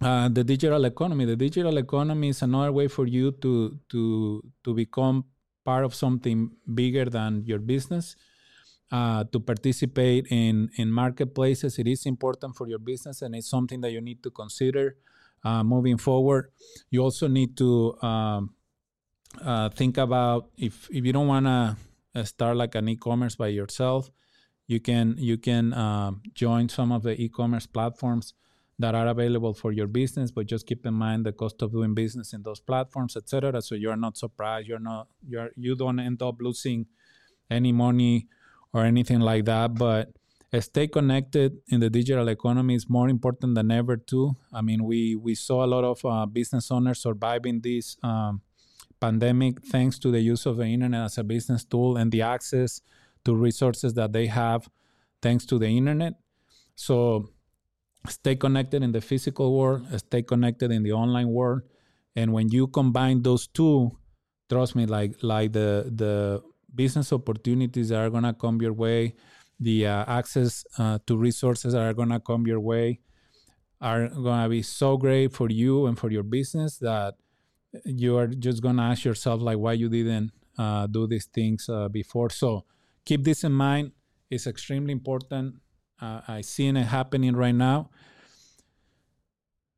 uh, 0.00 0.28
the 0.28 0.44
digital 0.44 0.84
economy. 0.84 1.24
The 1.24 1.36
digital 1.36 1.78
economy 1.78 2.28
is 2.28 2.42
another 2.42 2.72
way 2.72 2.88
for 2.88 3.06
you 3.06 3.32
to 3.42 3.78
to 3.90 4.42
to 4.64 4.74
become 4.74 5.24
part 5.64 5.84
of 5.84 5.94
something 5.94 6.50
bigger 6.74 7.06
than 7.06 7.44
your 7.46 7.58
business. 7.58 8.16
Uh, 8.92 9.24
to 9.32 9.40
participate 9.40 10.26
in 10.30 10.70
in 10.76 10.90
marketplaces, 10.90 11.78
it 11.78 11.88
is 11.88 12.06
important 12.06 12.54
for 12.54 12.68
your 12.68 12.78
business, 12.78 13.22
and 13.22 13.34
it's 13.34 13.48
something 13.48 13.80
that 13.80 13.90
you 13.90 14.00
need 14.00 14.22
to 14.22 14.30
consider 14.30 14.96
uh, 15.44 15.62
moving 15.62 15.98
forward. 15.98 16.50
You 16.90 17.02
also 17.02 17.28
need 17.28 17.56
to 17.58 18.00
um, 18.02 18.54
uh, 19.42 19.68
think 19.70 19.98
about 19.98 20.50
if 20.56 20.88
if 20.90 21.04
you 21.04 21.12
don't 21.12 21.28
want 21.28 21.46
to 21.46 21.76
uh, 22.14 22.24
start 22.24 22.56
like 22.56 22.74
an 22.74 22.88
e-commerce 22.88 23.36
by 23.36 23.48
yourself, 23.48 24.10
you 24.66 24.80
can 24.80 25.16
you 25.18 25.36
can 25.36 25.72
um, 25.74 26.22
join 26.34 26.68
some 26.68 26.92
of 26.92 27.02
the 27.02 27.20
e-commerce 27.20 27.66
platforms 27.66 28.34
that 28.78 28.94
are 28.94 29.06
available 29.06 29.54
for 29.54 29.70
your 29.70 29.86
business 29.86 30.30
but 30.30 30.46
just 30.46 30.66
keep 30.66 30.84
in 30.84 30.94
mind 30.94 31.24
the 31.24 31.32
cost 31.32 31.62
of 31.62 31.70
doing 31.70 31.94
business 31.94 32.32
in 32.32 32.42
those 32.42 32.58
platforms 32.58 33.16
etc 33.16 33.62
so 33.62 33.74
you're 33.76 33.96
not 33.96 34.16
surprised 34.16 34.66
you're 34.66 34.80
not 34.80 35.06
you're 35.28 35.50
you 35.56 35.76
don't 35.76 36.00
end 36.00 36.20
up 36.22 36.36
losing 36.40 36.84
any 37.50 37.70
money 37.70 38.26
or 38.72 38.84
anything 38.84 39.20
like 39.20 39.44
that 39.44 39.74
but 39.74 40.10
stay 40.60 40.86
connected 40.86 41.58
in 41.68 41.80
the 41.80 41.90
digital 41.90 42.28
economy 42.28 42.74
is 42.74 42.88
more 42.88 43.08
important 43.08 43.54
than 43.54 43.70
ever 43.70 43.96
too 43.96 44.36
i 44.52 44.60
mean 44.60 44.84
we 44.84 45.16
we 45.16 45.34
saw 45.34 45.64
a 45.64 45.66
lot 45.66 45.84
of 45.84 46.04
uh, 46.04 46.26
business 46.26 46.70
owners 46.70 47.00
surviving 47.00 47.60
this 47.60 47.96
um, 48.02 48.40
pandemic 49.00 49.60
thanks 49.66 49.98
to 49.98 50.10
the 50.10 50.20
use 50.20 50.46
of 50.46 50.56
the 50.56 50.64
internet 50.64 51.04
as 51.04 51.18
a 51.18 51.24
business 51.24 51.64
tool 51.64 51.96
and 51.96 52.12
the 52.12 52.22
access 52.22 52.80
to 53.24 53.34
resources 53.34 53.94
that 53.94 54.12
they 54.12 54.26
have 54.26 54.68
thanks 55.22 55.44
to 55.46 55.58
the 55.58 55.66
internet. 55.66 56.14
So 56.76 57.30
stay 58.08 58.36
connected 58.36 58.82
in 58.82 58.92
the 58.92 59.00
physical 59.00 59.58
world, 59.58 59.86
stay 59.98 60.22
connected 60.22 60.70
in 60.70 60.82
the 60.82 60.92
online 60.92 61.28
world. 61.28 61.62
And 62.16 62.32
when 62.32 62.48
you 62.50 62.66
combine 62.68 63.22
those 63.22 63.46
two, 63.46 63.90
trust 64.48 64.76
me, 64.76 64.86
like 64.86 65.12
like 65.22 65.52
the 65.52 65.90
the 66.02 66.42
business 66.74 67.12
opportunities 67.12 67.88
that 67.88 68.00
are 68.04 68.10
gonna 68.10 68.34
come 68.34 68.60
your 68.60 68.72
way, 68.72 69.14
the 69.60 69.86
uh, 69.86 70.04
access 70.06 70.64
uh, 70.78 70.98
to 71.06 71.16
resources 71.16 71.72
that 71.72 71.82
are 71.82 71.94
gonna 71.94 72.20
come 72.20 72.46
your 72.46 72.60
way 72.60 73.00
are 73.80 74.08
gonna 74.08 74.48
be 74.48 74.62
so 74.62 74.96
great 74.96 75.32
for 75.32 75.50
you 75.50 75.86
and 75.86 75.98
for 75.98 76.10
your 76.10 76.22
business 76.22 76.78
that 76.78 77.14
you 77.84 78.16
are 78.16 78.26
just 78.26 78.62
gonna 78.62 78.82
ask 78.82 79.04
yourself 79.04 79.40
like 79.40 79.58
why 79.58 79.72
you 79.72 79.88
didn't 79.88 80.30
uh, 80.58 80.86
do 80.86 81.06
these 81.06 81.26
things 81.26 81.68
uh, 81.68 81.88
before. 81.88 82.30
So 82.30 82.64
keep 83.04 83.24
this 83.24 83.44
in 83.44 83.52
mind. 83.52 83.92
It's 84.30 84.46
extremely 84.46 84.92
important. 84.92 85.56
Uh, 86.00 86.20
I 86.26 86.40
see 86.40 86.68
it 86.68 86.76
happening 86.76 87.36
right 87.36 87.54
now. 87.54 87.90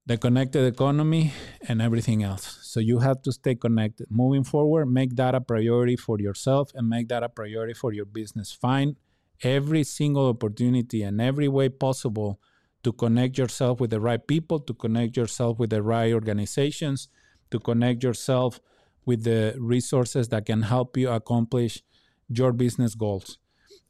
The 0.07 0.17
connected 0.17 0.73
economy 0.73 1.33
and 1.67 1.83
everything 1.83 2.23
else. 2.23 2.59
So 2.63 2.79
you 2.79 3.01
have 3.01 3.23
to 3.23 3.33
stay 3.33 3.57
connected. 3.57 4.07
Moving 4.09 4.45
forward, 4.45 4.87
make 4.87 5.17
that 5.17 5.35
a 5.35 5.41
priority 5.41 5.97
for 5.97 6.21
yourself 6.21 6.71
and 6.75 6.89
make 6.89 7.09
that 7.09 7.25
a 7.25 7.29
priority 7.29 7.75
for 7.75 7.93
your 7.93 8.05
business. 8.05 8.53
Find 8.53 8.97
every 9.43 9.85
single 9.85 10.29
opportunity 10.29 11.03
and 11.03 11.21
every 11.21 11.49
way 11.49 11.69
possible 11.69 12.41
to 12.83 12.93
connect 12.93 13.37
yourself 13.39 13.81
with 13.81 13.91
the 13.91 14.01
right 14.01 14.27
people, 14.27 14.61
to 14.61 14.75
connect 14.75 15.17
yourself 15.17 15.59
with 15.59 15.71
the 15.71 15.83
right 15.83 16.13
organizations, 16.13 17.09
to 17.51 17.59
connect 17.59 18.03
yourself 18.05 18.61
with 19.05 19.25
the 19.25 19.55
resources 19.59 20.29
that 20.29 20.47
can 20.47 20.63
help 20.63 20.97
you 20.97 21.09
accomplish 21.11 21.83
your 22.29 22.53
business 22.53 22.95
goals 22.95 23.39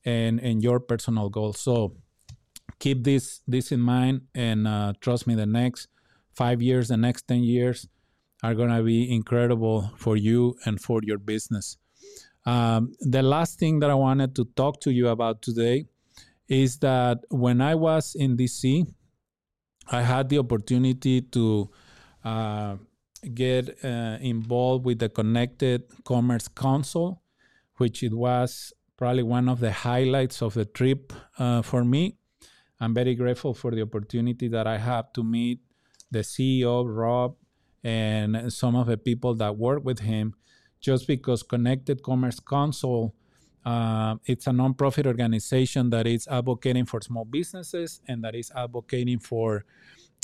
and 0.04 0.40
and 0.40 0.62
your 0.62 0.78
personal 0.80 1.28
goals. 1.28 1.58
So 1.58 1.96
keep 2.78 3.04
this 3.04 3.42
this 3.46 3.72
in 3.72 3.80
mind, 3.80 4.22
and 4.34 4.66
uh, 4.68 4.92
trust 5.00 5.26
me, 5.26 5.34
the 5.34 5.46
next 5.46 5.88
five 6.32 6.60
years, 6.62 6.88
the 6.88 6.96
next 6.96 7.26
ten 7.28 7.42
years 7.42 7.88
are 8.42 8.54
gonna 8.54 8.82
be 8.82 9.12
incredible 9.14 9.90
for 9.96 10.16
you 10.16 10.56
and 10.64 10.80
for 10.80 11.00
your 11.02 11.18
business. 11.18 11.78
Um, 12.46 12.94
the 13.00 13.22
last 13.22 13.58
thing 13.58 13.80
that 13.80 13.90
I 13.90 13.94
wanted 13.94 14.34
to 14.36 14.44
talk 14.56 14.80
to 14.82 14.92
you 14.92 15.08
about 15.08 15.42
today 15.42 15.86
is 16.48 16.78
that 16.78 17.18
when 17.28 17.60
I 17.60 17.74
was 17.74 18.14
in 18.14 18.36
DC, 18.36 18.86
I 19.90 20.02
had 20.02 20.28
the 20.28 20.38
opportunity 20.38 21.20
to 21.20 21.70
uh, 22.24 22.76
get 23.34 23.84
uh, 23.84 24.18
involved 24.20 24.84
with 24.84 25.00
the 25.00 25.08
Connected 25.08 25.82
Commerce 26.04 26.48
Council 26.48 27.22
which 27.76 28.02
it 28.02 28.14
was 28.14 28.72
probably 28.96 29.22
one 29.22 29.48
of 29.48 29.60
the 29.60 29.72
highlights 29.72 30.42
of 30.42 30.54
the 30.54 30.64
trip 30.64 31.12
uh, 31.38 31.62
for 31.62 31.84
me. 31.84 32.16
I'm 32.80 32.94
very 32.94 33.14
grateful 33.14 33.54
for 33.54 33.70
the 33.70 33.82
opportunity 33.82 34.48
that 34.48 34.66
I 34.66 34.78
have 34.78 35.12
to 35.14 35.22
meet 35.22 35.60
the 36.10 36.20
CEO, 36.20 36.84
Rob, 36.86 37.36
and 37.82 38.52
some 38.52 38.76
of 38.76 38.86
the 38.86 38.96
people 38.96 39.34
that 39.36 39.56
work 39.56 39.84
with 39.84 40.00
him, 40.00 40.34
just 40.86 41.08
because 41.08 41.42
Connected 41.42 42.00
Commerce 42.00 42.38
Council, 42.38 43.12
uh, 43.64 44.14
it's 44.24 44.46
a 44.46 44.50
nonprofit 44.50 45.04
organization 45.04 45.90
that 45.90 46.06
is 46.06 46.28
advocating 46.28 46.86
for 46.86 47.00
small 47.00 47.24
businesses 47.24 48.00
and 48.06 48.22
that 48.22 48.36
is 48.36 48.52
advocating 48.54 49.18
for 49.18 49.64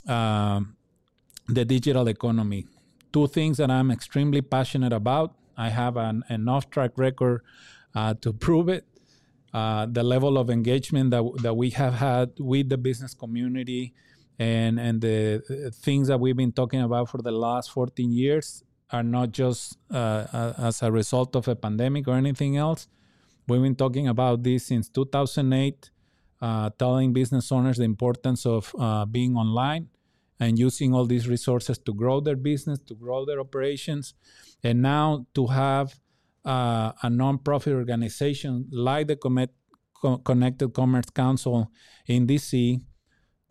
um, 0.06 0.76
the 1.48 1.64
digital 1.64 2.06
economy. 2.06 2.64
Two 3.12 3.26
things 3.26 3.56
that 3.56 3.72
I'm 3.72 3.90
extremely 3.90 4.40
passionate 4.40 4.92
about 4.92 5.34
I 5.56 5.68
have 5.68 5.96
an 5.96 6.22
enough 6.30 6.70
track 6.70 6.92
record 6.96 7.42
uh, 7.94 8.14
to 8.22 8.32
prove 8.32 8.68
it. 8.68 8.86
Uh, 9.52 9.86
the 9.90 10.02
level 10.02 10.38
of 10.38 10.48
engagement 10.48 11.10
that 11.10 11.22
that 11.42 11.54
we 11.54 11.70
have 11.70 11.94
had 11.94 12.30
with 12.38 12.70
the 12.70 12.78
business 12.78 13.12
community 13.12 13.92
and 14.38 14.80
and 14.80 15.02
the 15.02 15.72
things 15.84 16.08
that 16.08 16.18
we've 16.18 16.38
been 16.44 16.52
talking 16.52 16.80
about 16.80 17.10
for 17.10 17.20
the 17.20 17.30
last 17.30 17.70
14 17.70 18.10
years 18.10 18.64
are 18.92 19.02
not 19.02 19.32
just 19.32 19.78
uh, 19.90 20.52
as 20.58 20.82
a 20.82 20.92
result 20.92 21.34
of 21.34 21.48
a 21.48 21.56
pandemic 21.56 22.06
or 22.06 22.14
anything 22.14 22.56
else. 22.56 22.86
We've 23.48 23.62
been 23.62 23.74
talking 23.74 24.06
about 24.06 24.42
this 24.42 24.66
since 24.66 24.88
2008, 24.88 25.90
uh, 26.40 26.70
telling 26.78 27.12
business 27.12 27.50
owners 27.50 27.78
the 27.78 27.84
importance 27.84 28.46
of 28.46 28.74
uh, 28.78 29.04
being 29.06 29.36
online 29.36 29.88
and 30.38 30.58
using 30.58 30.94
all 30.94 31.06
these 31.06 31.26
resources 31.26 31.78
to 31.78 31.94
grow 31.94 32.20
their 32.20 32.36
business, 32.36 32.78
to 32.80 32.94
grow 32.94 33.24
their 33.24 33.40
operations. 33.40 34.14
And 34.62 34.82
now 34.82 35.26
to 35.34 35.46
have 35.46 35.94
uh, 36.44 36.92
a 37.02 37.08
nonprofit 37.08 37.72
organization 37.72 38.68
like 38.70 39.06
the 39.06 39.48
Connected 40.24 40.74
Commerce 40.74 41.10
Council 41.10 41.70
in 42.06 42.26
DC, 42.26 42.80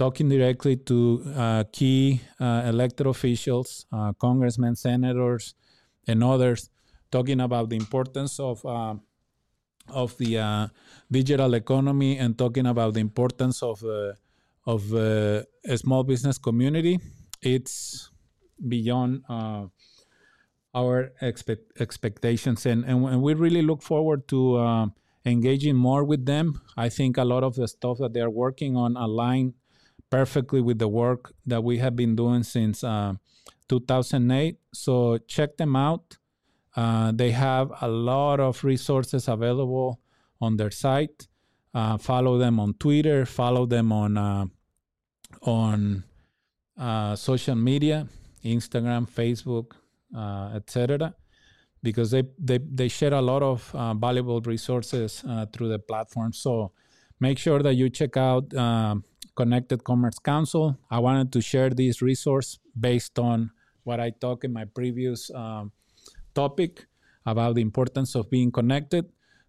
talking 0.01 0.29
directly 0.29 0.77
to 0.77 1.21
uh, 1.37 1.63
key 1.71 2.21
uh, 2.39 2.63
elected 2.65 3.05
officials, 3.05 3.85
uh, 3.93 4.11
congressmen, 4.13 4.75
senators, 4.75 5.53
and 6.07 6.23
others, 6.23 6.71
talking 7.11 7.39
about 7.39 7.69
the 7.69 7.75
importance 7.75 8.39
of 8.39 8.65
of 10.01 10.17
the 10.17 10.69
digital 11.11 11.53
economy 11.53 12.17
and 12.17 12.35
talking 12.35 12.65
about 12.65 12.95
the 12.95 12.99
importance 12.99 13.61
of 13.61 13.83
of 14.65 14.81
a 14.93 15.45
small 15.75 16.03
business 16.03 16.39
community. 16.39 16.97
It's 17.43 18.09
beyond 18.73 19.21
our 20.73 21.11
expect, 21.21 21.79
expectations, 21.79 22.65
and, 22.65 22.85
and, 22.85 23.05
and 23.05 23.21
we 23.21 23.35
really 23.35 23.61
look 23.61 23.83
forward 23.83 24.27
to 24.29 24.55
uh, 24.55 24.85
engaging 25.25 25.75
more 25.75 26.03
with 26.03 26.25
them. 26.25 26.59
I 26.75 26.89
think 26.89 27.17
a 27.17 27.25
lot 27.33 27.43
of 27.43 27.53
the 27.55 27.67
stuff 27.67 27.97
that 27.99 28.13
they're 28.13 28.35
working 28.45 28.75
on 28.75 28.97
align 28.97 29.53
perfectly 30.11 30.61
with 30.61 30.77
the 30.77 30.89
work 30.89 31.33
that 31.45 31.63
we 31.63 31.79
have 31.79 31.95
been 31.95 32.15
doing 32.15 32.43
since 32.43 32.83
uh, 32.83 33.13
2008. 33.69 34.57
So 34.73 35.17
check 35.19 35.57
them 35.57 35.75
out. 35.75 36.17
Uh, 36.75 37.11
they 37.13 37.31
have 37.31 37.71
a 37.81 37.87
lot 37.87 38.39
of 38.39 38.63
resources 38.63 39.27
available 39.27 39.99
on 40.39 40.57
their 40.57 40.71
site. 40.71 41.27
Uh, 41.73 41.97
follow 41.97 42.37
them 42.37 42.59
on 42.59 42.73
Twitter. 42.75 43.25
Follow 43.25 43.65
them 43.65 43.91
on 43.91 44.17
uh, 44.17 44.45
on 45.43 46.03
uh, 46.77 47.15
social 47.15 47.55
media, 47.55 48.07
Instagram, 48.43 49.09
Facebook, 49.09 49.71
uh, 50.15 50.51
etc. 50.55 51.15
Because 51.81 52.11
they, 52.11 52.23
they 52.37 52.57
they 52.57 52.89
share 52.89 53.13
a 53.13 53.21
lot 53.21 53.41
of 53.41 53.71
valuable 53.99 54.41
resources 54.41 55.23
through 55.53 55.69
the 55.69 55.79
platform. 55.79 56.33
So 56.33 56.73
make 57.19 57.39
sure 57.39 57.63
that 57.63 57.75
you 57.75 57.89
check 57.89 58.17
out 58.17 58.53
Connected 59.41 59.83
Commerce 59.83 60.19
Council. 60.19 60.77
I 60.91 60.99
wanted 60.99 61.33
to 61.33 61.41
share 61.41 61.71
this 61.71 61.99
resource 61.99 62.59
based 62.79 63.17
on 63.17 63.49
what 63.83 63.99
I 63.99 64.11
talked 64.11 64.43
in 64.45 64.53
my 64.53 64.65
previous 64.65 65.31
um, 65.33 65.71
topic 66.35 66.85
about 67.25 67.55
the 67.55 67.61
importance 67.61 68.13
of 68.13 68.29
being 68.29 68.51
connected. 68.51 69.05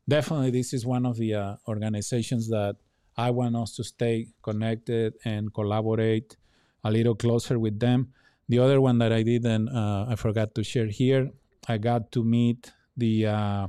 Definitely, 0.08 0.50
this 0.50 0.72
is 0.72 0.86
one 0.86 1.04
of 1.04 1.18
the 1.18 1.34
uh, 1.34 1.56
organizations 1.68 2.48
that 2.48 2.76
I 3.18 3.32
want 3.32 3.54
us 3.54 3.76
to 3.76 3.84
stay 3.84 4.28
connected 4.42 5.12
and 5.26 5.52
collaborate 5.52 6.38
a 6.84 6.90
little 6.90 7.14
closer 7.14 7.58
with 7.58 7.78
them. 7.78 8.14
The 8.48 8.60
other 8.60 8.80
one 8.80 8.96
that 8.96 9.12
I 9.12 9.22
didn't, 9.22 9.68
uh, 9.68 10.06
I 10.08 10.16
forgot 10.16 10.54
to 10.54 10.64
share 10.64 10.86
here, 10.86 11.28
I 11.68 11.76
got 11.76 12.10
to 12.12 12.24
meet 12.24 12.72
the 12.96 13.26
uh, 13.26 13.66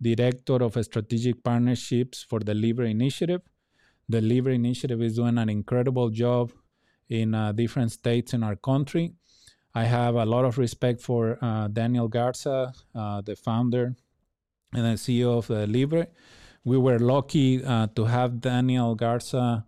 director 0.00 0.62
of 0.62 0.78
strategic 0.84 1.42
partnerships 1.42 2.22
for 2.22 2.38
the 2.38 2.54
Libre 2.54 2.88
Initiative. 2.88 3.42
The 4.08 4.20
Libre 4.22 4.54
Initiative 4.54 5.02
is 5.02 5.16
doing 5.16 5.36
an 5.36 5.48
incredible 5.48 6.08
job 6.08 6.52
in 7.08 7.34
uh, 7.34 7.52
different 7.52 7.92
states 7.92 8.32
in 8.32 8.42
our 8.42 8.56
country. 8.56 9.12
I 9.74 9.84
have 9.84 10.14
a 10.14 10.24
lot 10.24 10.46
of 10.46 10.56
respect 10.56 11.02
for 11.02 11.38
uh, 11.42 11.68
Daniel 11.68 12.08
Garza, 12.08 12.72
uh, 12.94 13.20
the 13.20 13.36
founder 13.36 13.94
and 14.72 14.84
the 14.84 14.96
CEO 14.96 15.36
of 15.38 15.46
the 15.46 15.66
Libre. 15.66 16.08
We 16.64 16.78
were 16.78 16.98
lucky 16.98 17.62
uh, 17.64 17.88
to 17.96 18.04
have 18.06 18.40
Daniel 18.40 18.94
Garza 18.94 19.64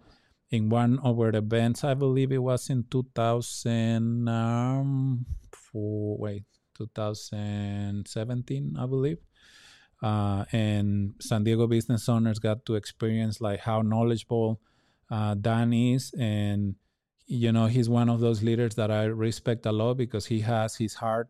in 0.50 0.68
one 0.68 0.98
of 1.00 1.20
our 1.20 1.34
events. 1.36 1.84
I 1.84 1.94
believe 1.94 2.32
it 2.32 2.42
was 2.42 2.70
in 2.70 2.84
2000. 2.90 4.28
Um, 4.28 5.26
wait, 5.72 6.44
2017, 6.78 8.76
I 8.78 8.86
believe. 8.86 9.18
Uh, 10.02 10.44
and 10.52 11.14
San 11.20 11.44
Diego 11.44 11.66
business 11.66 12.08
owners 12.08 12.38
got 12.38 12.64
to 12.66 12.74
experience 12.74 13.40
like 13.40 13.60
how 13.60 13.82
knowledgeable 13.82 14.60
uh, 15.10 15.34
Dan 15.34 15.72
is, 15.72 16.12
and 16.18 16.76
you 17.26 17.52
know 17.52 17.66
he's 17.66 17.88
one 17.88 18.08
of 18.08 18.20
those 18.20 18.42
leaders 18.42 18.74
that 18.76 18.90
I 18.90 19.04
respect 19.04 19.66
a 19.66 19.72
lot 19.72 19.94
because 19.94 20.26
he 20.26 20.40
has 20.40 20.76
his 20.76 20.94
heart 20.94 21.28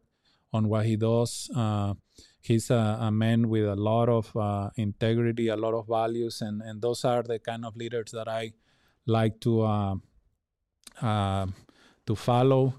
on 0.52 0.68
what 0.68 0.86
he 0.86 0.96
does. 0.96 1.50
Uh, 1.54 1.94
he's 2.40 2.70
a, 2.70 2.98
a, 3.00 3.10
man 3.10 3.48
with 3.48 3.66
a 3.66 3.76
lot 3.76 4.08
of 4.08 4.36
uh, 4.36 4.70
integrity, 4.76 5.48
a 5.48 5.56
lot 5.56 5.74
of 5.74 5.86
values, 5.88 6.40
and 6.40 6.62
and 6.62 6.80
those 6.80 7.04
are 7.04 7.22
the 7.22 7.38
kind 7.38 7.64
of 7.64 7.76
leaders 7.76 8.12
that 8.12 8.28
I 8.28 8.52
like 9.06 9.40
to 9.40 9.62
uh, 9.62 9.94
uh, 11.02 11.46
to 12.06 12.16
follow 12.16 12.74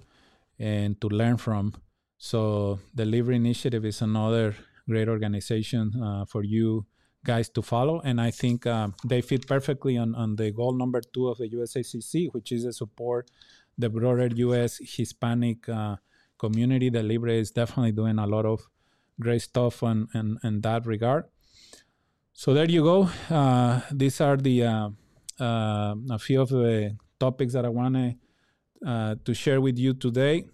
and 0.60 1.00
to 1.02 1.10
learn 1.10 1.38
from. 1.38 1.74
So 2.18 2.80
the 2.94 3.06
Libre 3.06 3.36
Initiative 3.36 3.84
is 3.84 4.02
another 4.02 4.56
great 4.92 5.08
organization 5.08 5.86
uh, 6.04 6.26
for 6.26 6.44
you 6.44 6.86
guys 7.24 7.48
to 7.50 7.62
follow. 7.62 8.02
And 8.02 8.20
I 8.20 8.32
think 8.32 8.66
uh, 8.66 8.90
they 9.06 9.22
fit 9.22 9.48
perfectly 9.48 9.98
on, 9.98 10.16
on 10.16 10.36
the 10.36 10.52
goal 10.52 10.74
number 10.74 11.02
two 11.14 11.28
of 11.32 11.38
the 11.38 11.50
USHCC, 11.50 12.30
which 12.34 12.52
is 12.52 12.64
to 12.64 12.74
support 12.74 13.30
the 13.78 13.90
broader 13.90 14.30
US 14.48 14.80
Hispanic 14.98 15.70
uh, 15.70 15.96
community. 16.38 16.90
The 16.90 17.04
Libre 17.04 17.34
is 17.34 17.52
definitely 17.52 17.94
doing 17.94 18.20
a 18.20 18.28
lot 18.28 18.46
of 18.46 18.60
great 19.20 19.44
stuff 19.44 19.84
in, 19.84 20.08
in, 20.14 20.38
in 20.44 20.62
that 20.62 20.86
regard. 20.86 21.26
So 22.34 22.54
there 22.54 22.70
you 22.70 22.84
go. 22.84 23.10
Uh, 23.30 23.82
these 23.92 24.20
are 24.20 24.38
the 24.38 24.64
uh, 24.64 24.90
uh, 25.40 25.96
a 26.10 26.20
few 26.20 26.42
of 26.42 26.50
the 26.50 26.98
topics 27.20 27.54
that 27.54 27.66
I 27.66 27.70
wanted 27.70 28.18
to 29.26 29.34
share 29.34 29.62
with 29.62 29.78
you 29.78 29.94
today. 29.94 30.46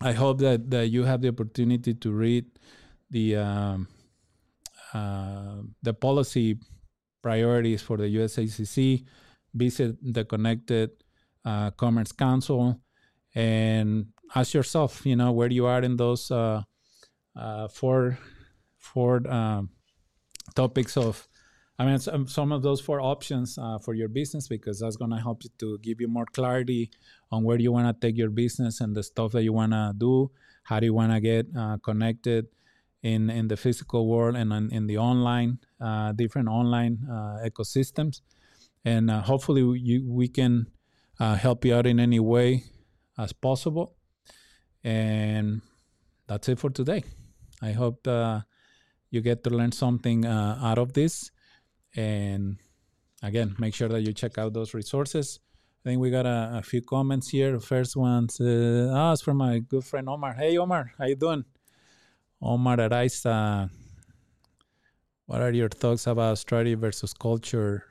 I 0.00 0.12
hope 0.12 0.38
that, 0.40 0.70
that 0.70 0.88
you 0.88 1.04
have 1.04 1.20
the 1.20 1.28
opportunity 1.28 1.94
to 1.94 2.12
read 2.12 2.46
the 3.14 3.36
um, 3.36 3.86
uh, 4.92 5.62
the 5.82 5.94
policy 5.94 6.58
priorities 7.22 7.80
for 7.80 7.96
the 7.96 8.04
USHCC, 8.16 9.04
visit 9.54 9.96
the 10.02 10.24
Connected 10.24 10.90
uh, 11.44 11.70
Commerce 11.70 12.12
Council, 12.12 12.80
and 13.34 14.06
ask 14.34 14.52
yourself, 14.52 15.06
you 15.06 15.16
know, 15.16 15.30
where 15.30 15.50
you 15.50 15.64
are 15.64 15.80
in 15.82 15.96
those 15.96 16.30
uh, 16.30 16.62
uh 17.36 17.68
four 17.68 18.18
four 18.78 19.22
um, 19.30 19.70
topics 20.54 20.96
of. 20.96 21.26
I 21.76 21.86
mean, 21.86 21.98
some, 21.98 22.28
some 22.28 22.52
of 22.52 22.62
those 22.62 22.80
four 22.80 23.00
options 23.00 23.58
uh, 23.58 23.78
for 23.78 23.94
your 23.94 24.08
business 24.08 24.46
because 24.46 24.78
that's 24.78 24.94
going 24.94 25.10
to 25.10 25.16
help 25.16 25.42
you 25.42 25.50
to 25.58 25.78
give 25.82 26.00
you 26.00 26.06
more 26.06 26.26
clarity 26.26 26.92
on 27.32 27.42
where 27.42 27.58
you 27.58 27.72
want 27.72 27.88
to 27.88 28.06
take 28.06 28.16
your 28.16 28.30
business 28.30 28.80
and 28.80 28.94
the 28.94 29.02
stuff 29.02 29.32
that 29.32 29.42
you 29.42 29.52
want 29.52 29.72
to 29.72 29.92
do. 29.98 30.30
How 30.62 30.78
do 30.78 30.86
you 30.86 30.94
want 30.94 31.10
to 31.10 31.18
get 31.18 31.48
uh, 31.58 31.78
connected? 31.78 32.46
In 33.04 33.28
in 33.28 33.48
the 33.48 33.56
physical 33.56 34.08
world 34.08 34.34
and 34.34 34.52
in, 34.52 34.72
in 34.72 34.86
the 34.86 34.96
online 34.96 35.58
uh, 35.80 36.10
different 36.12 36.48
online 36.48 36.98
uh, 37.08 37.36
ecosystems 37.44 38.22
and 38.84 39.10
uh, 39.10 39.20
hopefully 39.20 39.78
you, 39.78 40.10
we 40.10 40.26
can 40.26 40.66
uh, 41.20 41.34
help 41.36 41.64
you 41.64 41.74
out 41.74 41.86
in 41.86 42.00
any 42.00 42.18
way 42.18 42.64
as 43.18 43.32
possible 43.32 43.94
and 44.82 45.60
that's 46.26 46.48
it 46.48 46.58
for 46.58 46.70
today 46.70 47.04
i 47.62 47.72
hope 47.72 48.08
uh, 48.08 48.40
you 49.10 49.20
get 49.20 49.44
to 49.44 49.50
learn 49.50 49.70
something 49.70 50.24
uh, 50.24 50.58
out 50.62 50.78
of 50.78 50.94
this 50.94 51.30
and 51.94 52.56
again 53.22 53.54
make 53.58 53.74
sure 53.74 53.88
that 53.88 54.00
you 54.00 54.14
check 54.14 54.38
out 54.38 54.52
those 54.54 54.74
resources 54.74 55.38
I 55.84 55.90
think 55.90 56.00
we 56.00 56.10
got 56.10 56.24
a, 56.24 56.60
a 56.60 56.62
few 56.62 56.80
comments 56.80 57.28
here. 57.28 57.60
First 57.60 57.94
one's 57.94 58.40
uh, 58.40 58.88
oh, 58.90 59.12
it's 59.12 59.20
from 59.20 59.36
my 59.36 59.58
good 59.58 59.84
friend 59.84 60.08
Omar. 60.08 60.32
Hey 60.32 60.56
Omar, 60.56 60.92
how 60.96 61.04
you 61.04 61.14
doing? 61.14 61.44
Omar 62.44 62.76
Araiza, 62.78 63.68
what 65.26 65.40
are 65.40 65.52
your 65.52 65.68
thoughts 65.68 66.06
about 66.06 66.38
strategy 66.38 66.74
versus 66.74 67.12
culture? 67.14 67.84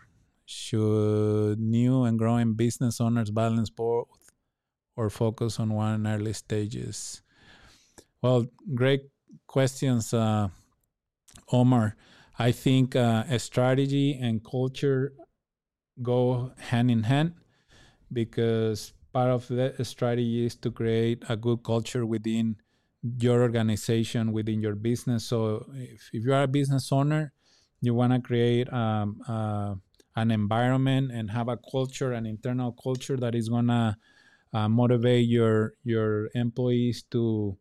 Should 0.45 1.59
new 1.59 2.03
and 2.03 2.19
growing 2.19 2.53
business 2.53 2.99
owners 2.99 3.31
balance 3.31 3.69
both 3.69 4.07
or 4.95 5.09
focus 5.09 5.59
on 5.59 5.73
one 5.73 6.07
early 6.07 6.33
stages? 6.33 7.21
Well, 8.21 8.47
great 8.75 9.03
questions, 9.47 10.13
uh, 10.13 10.49
Omar. 11.53 11.95
I 12.37 12.51
think 12.51 12.95
uh, 12.97 13.37
strategy 13.37 14.19
and 14.21 14.43
culture 14.43 15.13
go 16.03 16.53
hand 16.59 16.91
in 16.91 17.03
hand 17.03 17.33
because 18.13 18.93
part 19.13 19.31
of 19.31 19.47
the 19.49 19.75
strategy 19.85 20.45
is 20.45 20.55
to 20.57 20.71
create 20.71 21.23
a 21.29 21.37
good 21.37 21.63
culture 21.63 22.05
within 22.05 22.57
your 23.19 23.41
organization 23.41 24.31
within 24.31 24.61
your 24.61 24.75
business. 24.75 25.25
So 25.25 25.65
if, 25.75 26.09
if 26.13 26.23
you 26.23 26.33
are 26.33 26.43
a 26.43 26.47
business 26.47 26.91
owner, 26.91 27.33
you 27.81 27.93
want 27.93 28.13
to 28.13 28.19
create 28.19 28.71
um, 28.71 29.21
uh, 29.27 29.75
an 30.15 30.31
environment 30.31 31.11
and 31.11 31.31
have 31.31 31.49
a 31.49 31.57
culture, 31.57 32.13
an 32.13 32.25
internal 32.25 32.71
culture 32.71 33.17
that 33.17 33.35
is 33.35 33.49
gonna 33.49 33.97
uh, 34.53 34.69
motivate 34.69 35.27
your 35.27 35.73
your 35.83 36.29
employees 36.33 37.03
to 37.11 37.57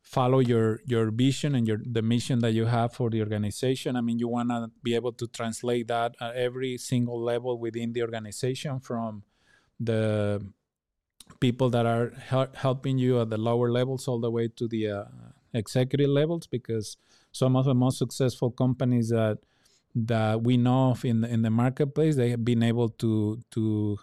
follow 0.00 0.38
your 0.38 0.80
your 0.86 1.10
vision 1.10 1.54
and 1.54 1.66
your 1.66 1.80
the 1.84 2.00
mission 2.00 2.38
that 2.38 2.52
you 2.52 2.64
have 2.64 2.94
for 2.94 3.10
the 3.10 3.20
organization. 3.20 3.96
I 3.96 4.00
mean, 4.00 4.18
you 4.18 4.28
want 4.28 4.48
to 4.50 4.70
be 4.82 4.94
able 4.94 5.12
to 5.14 5.26
translate 5.26 5.88
that 5.88 6.14
at 6.20 6.36
every 6.36 6.78
single 6.78 7.20
level 7.20 7.58
within 7.58 7.92
the 7.92 8.02
organization, 8.02 8.80
from 8.80 9.24
the 9.80 10.40
people 11.40 11.70
that 11.70 11.86
are 11.86 12.12
helping 12.54 12.98
you 12.98 13.20
at 13.20 13.30
the 13.30 13.38
lower 13.38 13.70
levels 13.70 14.08
all 14.08 14.20
the 14.20 14.30
way 14.30 14.48
to 14.48 14.66
the 14.68 14.88
uh, 14.88 15.04
executive 15.52 16.08
levels 16.08 16.46
because 16.46 16.96
some 17.32 17.56
of 17.56 17.64
the 17.64 17.74
most 17.74 17.98
successful 17.98 18.50
companies 18.50 19.08
that 19.10 19.38
that 19.94 20.42
we 20.42 20.56
know 20.56 20.90
of 20.90 21.04
in 21.04 21.22
the, 21.22 21.28
in 21.28 21.42
the 21.42 21.50
marketplace 21.50 22.16
they 22.16 22.30
have 22.30 22.44
been 22.44 22.62
able 22.62 22.88
to 22.88 23.40
to 23.50 23.98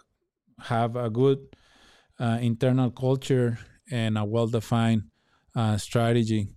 have 0.60 0.96
a 0.96 1.10
good 1.10 1.38
uh, 2.18 2.38
internal 2.40 2.90
culture 2.90 3.58
and 3.90 4.16
a 4.18 4.24
well-defined 4.24 5.02
uh, 5.56 5.76
strategy 5.76 6.48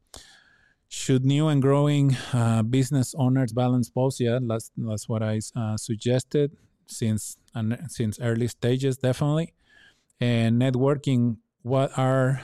should 0.90 1.26
new 1.26 1.48
and 1.48 1.62
growing 1.62 2.16
uh, 2.34 2.64
business 2.64 3.14
owners 3.18 3.52
balance 3.54 3.90
both 3.90 4.20
yeah 4.20 4.40
that's 4.48 4.72
that's 4.78 5.10
what 5.10 5.22
i 5.22 5.40
uh, 5.56 5.76
suggested 5.78 6.56
since 6.88 7.38
since 7.88 8.20
early 8.20 8.48
stages, 8.48 8.98
definitely. 8.98 9.54
And 10.20 10.62
networking, 10.62 11.38
what 11.62 11.98
are 11.98 12.42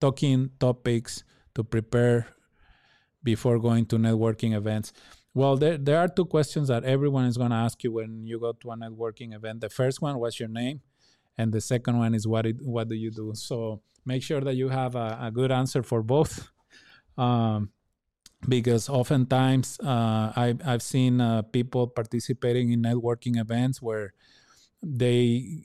talking 0.00 0.50
topics 0.60 1.24
to 1.54 1.64
prepare 1.64 2.28
before 3.22 3.58
going 3.58 3.86
to 3.86 3.96
networking 3.96 4.54
events? 4.56 4.92
Well, 5.34 5.56
there, 5.56 5.76
there 5.76 5.98
are 5.98 6.08
two 6.08 6.24
questions 6.24 6.68
that 6.68 6.84
everyone 6.84 7.24
is 7.26 7.36
going 7.36 7.50
to 7.50 7.56
ask 7.56 7.82
you 7.84 7.92
when 7.92 8.26
you 8.26 8.40
go 8.40 8.52
to 8.52 8.70
a 8.70 8.76
networking 8.76 9.34
event. 9.34 9.60
The 9.60 9.68
first 9.68 10.00
one, 10.00 10.18
what's 10.18 10.40
your 10.40 10.48
name? 10.48 10.80
And 11.36 11.52
the 11.52 11.60
second 11.60 11.98
one 11.98 12.14
is, 12.14 12.26
what, 12.26 12.46
it, 12.46 12.56
what 12.60 12.88
do 12.88 12.94
you 12.94 13.10
do? 13.10 13.32
So 13.34 13.80
make 14.04 14.22
sure 14.22 14.40
that 14.40 14.54
you 14.54 14.68
have 14.68 14.94
a, 14.94 15.18
a 15.22 15.30
good 15.30 15.52
answer 15.52 15.82
for 15.82 16.02
both. 16.02 16.50
Um, 17.16 17.70
because 18.46 18.88
oftentimes 18.88 19.80
uh, 19.80 20.32
I, 20.36 20.54
I've 20.64 20.82
seen 20.82 21.20
uh, 21.20 21.42
people 21.42 21.88
participating 21.88 22.70
in 22.70 22.82
networking 22.82 23.40
events 23.40 23.82
where 23.82 24.14
they 24.80 25.64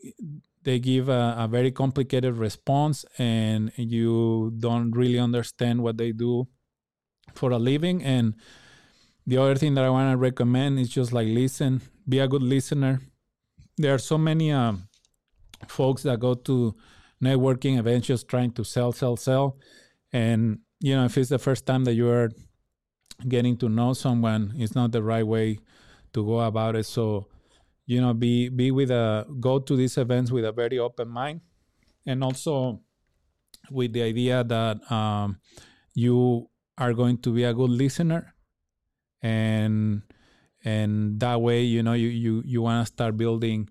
they 0.63 0.79
give 0.79 1.09
a, 1.09 1.35
a, 1.37 1.47
very 1.47 1.71
complicated 1.71 2.37
response 2.37 3.05
and 3.17 3.71
you 3.75 4.53
don't 4.59 4.91
really 4.91 5.19
understand 5.19 5.81
what 5.81 5.97
they 5.97 6.11
do 6.11 6.47
for 7.33 7.51
a 7.51 7.57
living. 7.57 8.03
And 8.03 8.35
the 9.25 9.37
other 9.37 9.55
thing 9.55 9.73
that 9.75 9.83
i 9.83 9.89
want 9.89 10.11
to 10.11 10.17
recommend 10.17 10.79
is 10.79 10.89
just 10.89 11.13
like 11.13 11.27
listen 11.27 11.81
be 12.07 12.19
a 12.19 12.27
good 12.27 12.43
listener. 12.43 13.01
There 13.77 13.93
are 13.93 13.99
so 13.99 14.17
many 14.17 14.51
uh, 14.51 14.73
folks 15.67 16.03
that 16.03 16.19
go 16.19 16.33
to 16.33 16.75
networking 17.23 17.79
events 17.79 18.07
just 18.07 18.27
trying 18.27 18.51
to 18.51 18.63
sell 18.63 18.91
sell 18.91 19.15
sell. 19.15 19.57
And 20.11 20.59
you 20.79 20.95
know 20.95 21.05
if 21.05 21.17
it's 21.17 21.29
the 21.29 21.39
first 21.39 21.65
time 21.65 21.85
that 21.85 21.93
you're 21.93 22.31
getting 23.27 23.55
to 23.55 23.69
know 23.69 23.93
someone 23.93 24.53
it's 24.57 24.75
not 24.75 24.91
the 24.91 25.01
right 25.01 25.25
way 25.25 25.59
to 26.13 26.25
go 26.25 26.41
about 26.41 26.75
it. 26.75 26.85
So, 26.85 27.27
you 27.85 28.01
know, 28.01 28.13
be 28.13 28.49
be 28.49 28.71
with 28.71 28.91
a 28.91 29.25
go 29.39 29.59
to 29.59 29.75
these 29.75 29.97
events 29.97 30.31
with 30.31 30.45
a 30.45 30.51
very 30.51 30.79
open 30.79 31.09
mind, 31.09 31.41
and 32.05 32.23
also 32.23 32.81
with 33.71 33.93
the 33.93 34.03
idea 34.03 34.43
that 34.43 34.91
um, 34.91 35.39
you 35.93 36.49
are 36.77 36.93
going 36.93 37.17
to 37.19 37.33
be 37.33 37.43
a 37.43 37.53
good 37.53 37.69
listener, 37.69 38.35
and 39.21 40.01
and 40.63 41.19
that 41.19 41.41
way, 41.41 41.61
you 41.63 41.83
know, 41.83 41.93
you 41.93 42.07
you 42.07 42.43
you 42.45 42.61
want 42.61 42.85
to 42.85 42.91
start 42.91 43.17
building 43.17 43.69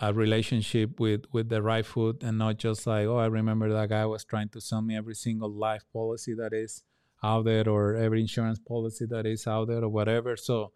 a 0.00 0.12
relationship 0.12 0.98
with 0.98 1.24
with 1.32 1.48
the 1.48 1.60
right 1.60 1.84
food 1.84 2.22
and 2.22 2.38
not 2.38 2.56
just 2.56 2.86
like 2.86 3.06
oh 3.06 3.18
i 3.18 3.26
remember 3.26 3.70
that 3.70 3.90
guy 3.90 4.06
was 4.06 4.24
trying 4.24 4.48
to 4.48 4.58
sell 4.58 4.80
me 4.80 4.96
every 4.96 5.14
single 5.14 5.50
life 5.50 5.84
policy 5.92 6.32
that 6.32 6.54
is 6.54 6.84
out 7.22 7.44
there 7.44 7.68
or 7.68 7.96
every 7.96 8.20
insurance 8.20 8.58
policy 8.58 9.06
that 9.06 9.26
is 9.26 9.46
out 9.46 9.68
there 9.68 9.82
or 9.82 9.88
whatever. 9.88 10.36
So 10.36 10.72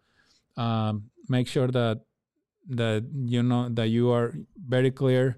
um, 0.57 1.09
make 1.27 1.47
sure 1.47 1.67
that 1.67 2.01
that 2.67 3.05
you 3.25 3.43
know 3.43 3.69
that 3.69 3.87
you 3.87 4.11
are 4.11 4.33
very 4.67 4.91
clear 4.91 5.37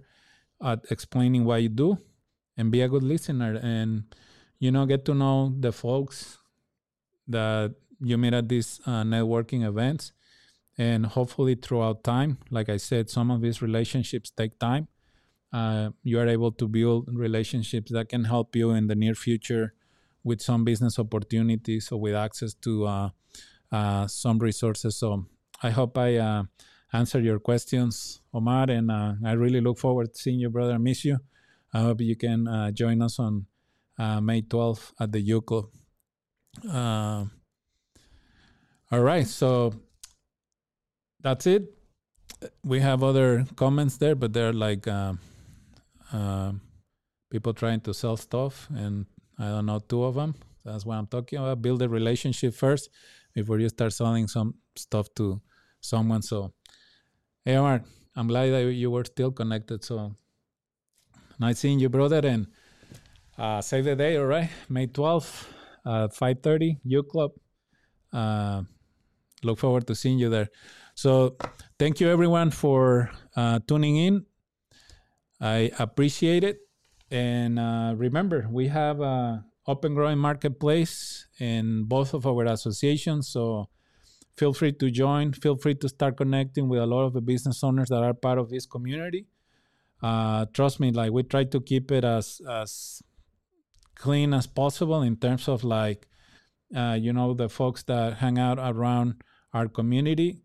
at 0.64 0.86
explaining 0.90 1.46
what 1.46 1.62
you 1.62 1.70
do 1.70 1.98
and 2.58 2.72
be 2.72 2.82
a 2.82 2.88
good 2.88 3.04
listener 3.04 3.60
and 3.62 4.04
you 4.60 4.72
know 4.72 4.86
get 4.86 5.06
to 5.06 5.14
know 5.14 5.54
the 5.60 5.72
folks 5.72 6.38
that 7.28 7.76
you 8.00 8.18
meet 8.18 8.34
at 8.34 8.48
these 8.48 8.80
uh, 8.86 9.04
networking 9.04 9.66
events 9.66 10.14
and 10.78 11.06
hopefully 11.08 11.56
throughout 11.56 12.04
time 12.04 12.38
like 12.50 12.70
i 12.70 12.78
said 12.78 13.10
some 13.10 13.30
of 13.30 13.42
these 13.42 13.62
relationships 13.62 14.32
take 14.32 14.58
time 14.60 14.88
uh, 15.54 15.90
you 16.04 16.20
are 16.20 16.28
able 16.28 16.52
to 16.52 16.68
build 16.68 17.08
relationships 17.14 17.92
that 17.92 18.10
can 18.10 18.26
help 18.26 18.56
you 18.56 18.72
in 18.72 18.88
the 18.88 18.96
near 18.96 19.16
future 19.16 19.74
with 20.24 20.42
some 20.42 20.64
business 20.64 21.00
opportunities 21.00 21.92
or 21.92 22.00
with 22.00 22.16
access 22.16 22.54
to 22.54 22.86
uh, 22.86 23.10
uh, 23.72 24.08
some 24.08 24.40
resources. 24.40 24.98
So 24.98 25.26
I 25.64 25.70
hope 25.70 25.98
I 25.98 26.18
uh, 26.94 26.98
answered 26.98 27.24
your 27.24 27.40
questions, 27.40 28.22
Omar, 28.34 28.70
and 28.70 28.92
uh, 28.92 29.14
I 29.26 29.34
really 29.34 29.62
look 29.62 29.78
forward 29.78 30.14
to 30.14 30.20
seeing 30.20 30.40
you, 30.40 30.50
brother. 30.50 30.74
I 30.74 30.78
miss 30.78 31.06
you. 31.06 31.20
I 31.74 31.80
hope 31.82 32.02
you 32.02 32.16
can 32.16 32.48
uh, 32.48 32.72
join 32.72 33.02
us 33.02 33.20
on 33.20 33.46
uh, 34.00 34.22
May 34.22 34.42
12th 34.42 34.94
at 35.00 35.12
the 35.12 35.20
U 35.22 35.42
Club. 35.42 35.66
all 36.74 37.30
right, 38.92 39.28
so 39.28 39.74
that's 41.22 41.46
it. 41.48 41.64
We 42.64 42.80
have 42.80 43.04
other 43.04 43.46
comments 43.56 43.98
there, 43.98 44.16
but 44.16 44.34
they're 44.34 44.54
like 44.54 44.88
people 47.30 47.54
trying 47.54 47.82
to 47.82 47.94
sell 47.94 48.16
stuff 48.18 48.68
and 48.74 49.06
I 49.40 49.50
don't 49.50 49.66
know, 49.66 49.80
two 49.80 50.04
of 50.04 50.16
them. 50.16 50.36
That's 50.64 50.86
what 50.86 50.96
I'm 50.96 51.08
talking 51.08 51.40
about. 51.40 51.62
Build 51.62 51.82
a 51.82 51.90
relationship 51.90 52.54
first 52.54 52.90
before 53.34 53.60
you 53.60 53.70
start 53.70 53.94
selling 53.94 54.28
some 54.28 54.56
stuff 54.76 55.08
to 55.16 55.42
someone. 55.80 56.22
So, 56.22 56.54
hey, 57.48 57.56
Omar, 57.56 57.82
I'm 58.14 58.28
glad 58.28 58.52
that 58.52 58.74
you 58.74 58.92
were 58.92 59.06
still 59.06 59.32
connected. 59.32 59.82
So, 59.82 60.12
nice 61.40 61.60
seeing 61.60 61.80
you, 61.80 61.88
brother. 61.88 62.20
And 62.26 62.48
uh, 63.38 63.62
save 63.62 63.86
the 63.86 63.96
day, 63.96 64.18
all 64.18 64.26
right? 64.26 64.50
May 64.68 64.88
12th 64.88 65.48
at 65.86 66.12
5.30, 66.12 66.80
U 66.84 67.04
Club. 67.04 67.32
Uh, 68.12 68.64
look 69.44 69.60
forward 69.60 69.88
to 69.88 69.96
seeing 69.96 70.20
you 70.20 70.30
there. 70.30 70.50
So, 70.94 71.38
thank 71.80 72.02
you, 72.02 72.10
everyone, 72.10 72.52
for 72.52 73.12
uh, 73.38 73.60
tuning 73.66 73.96
in. 73.96 74.26
I 75.40 75.72
appreciate 75.80 76.44
it. 76.44 76.58
And 77.10 77.58
uh, 77.58 77.94
remember, 77.96 78.46
we 78.52 78.68
have 78.68 79.00
a 79.00 79.46
open 79.66 79.94
growing 79.94 80.18
marketplace 80.18 81.28
in 81.40 81.86
both 81.86 82.14
of 82.14 82.28
our 82.28 82.44
associations. 82.44 83.30
So 83.30 83.70
feel 84.38 84.54
free 84.54 84.72
to 84.72 84.90
join. 84.90 85.34
Feel 85.34 85.58
free 85.58 85.76
to 85.76 85.90
start 85.90 86.16
connecting 86.18 86.70
with 86.70 86.80
a 86.80 86.86
lot 86.86 87.04
of 87.04 87.14
the 87.14 87.22
business 87.22 87.64
owners 87.64 87.90
that 87.90 88.04
are 88.04 88.14
part 88.14 88.38
of 88.38 88.50
this 88.50 88.66
community. 88.66 89.28
Uh, 90.02 90.46
trust 90.54 90.80
me, 90.80 90.92
like 90.92 91.12
we 91.12 91.24
try 91.24 91.44
to 91.44 91.60
keep 91.60 91.92
it 91.92 92.04
as 92.04 92.40
as 92.50 93.02
clean 93.96 94.34
as 94.34 94.46
possible 94.46 95.02
in 95.02 95.16
terms 95.18 95.48
of 95.48 95.64
like, 95.64 96.08
uh, 96.76 96.98
you 97.00 97.12
know, 97.12 97.34
the 97.34 97.50
folks 97.50 97.84
that 97.84 98.18
hang 98.18 98.38
out 98.38 98.60
around 98.60 99.16
our 99.54 99.68
community. 99.68 100.44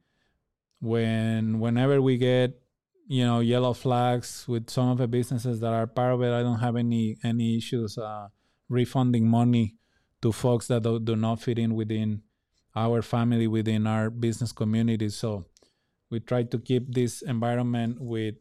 When 0.81 1.61
whenever 1.61 2.03
we 2.03 2.17
get 2.17 2.63
you 3.07 3.25
know 3.25 3.41
yellow 3.41 3.75
flags 3.75 4.47
with 4.49 4.71
some 4.71 4.89
of 4.89 4.99
the 4.99 5.07
businesses 5.07 5.61
that 5.61 5.73
are 5.73 5.87
part 5.87 6.15
of 6.15 6.23
it. 6.23 6.33
I 6.33 6.43
don't 6.43 6.61
have 6.61 6.77
any 6.77 7.19
any 7.23 7.59
issues 7.59 7.99
uh, 7.99 8.29
refunding 8.69 9.29
money 9.29 9.77
to 10.23 10.33
folks 10.33 10.69
that 10.69 10.83
do, 10.83 10.99
do 10.99 11.15
not 11.15 11.41
fit 11.41 11.59
in 11.59 11.75
within 11.75 12.23
our 12.75 13.03
family 13.03 13.47
within 13.47 13.87
our 13.87 14.11
business 14.11 14.53
community. 14.53 15.09
So 15.11 15.47
we 16.11 16.21
try 16.21 16.45
to 16.45 16.59
keep 16.59 16.93
this 16.93 17.23
environment 17.23 18.01
with 18.01 18.35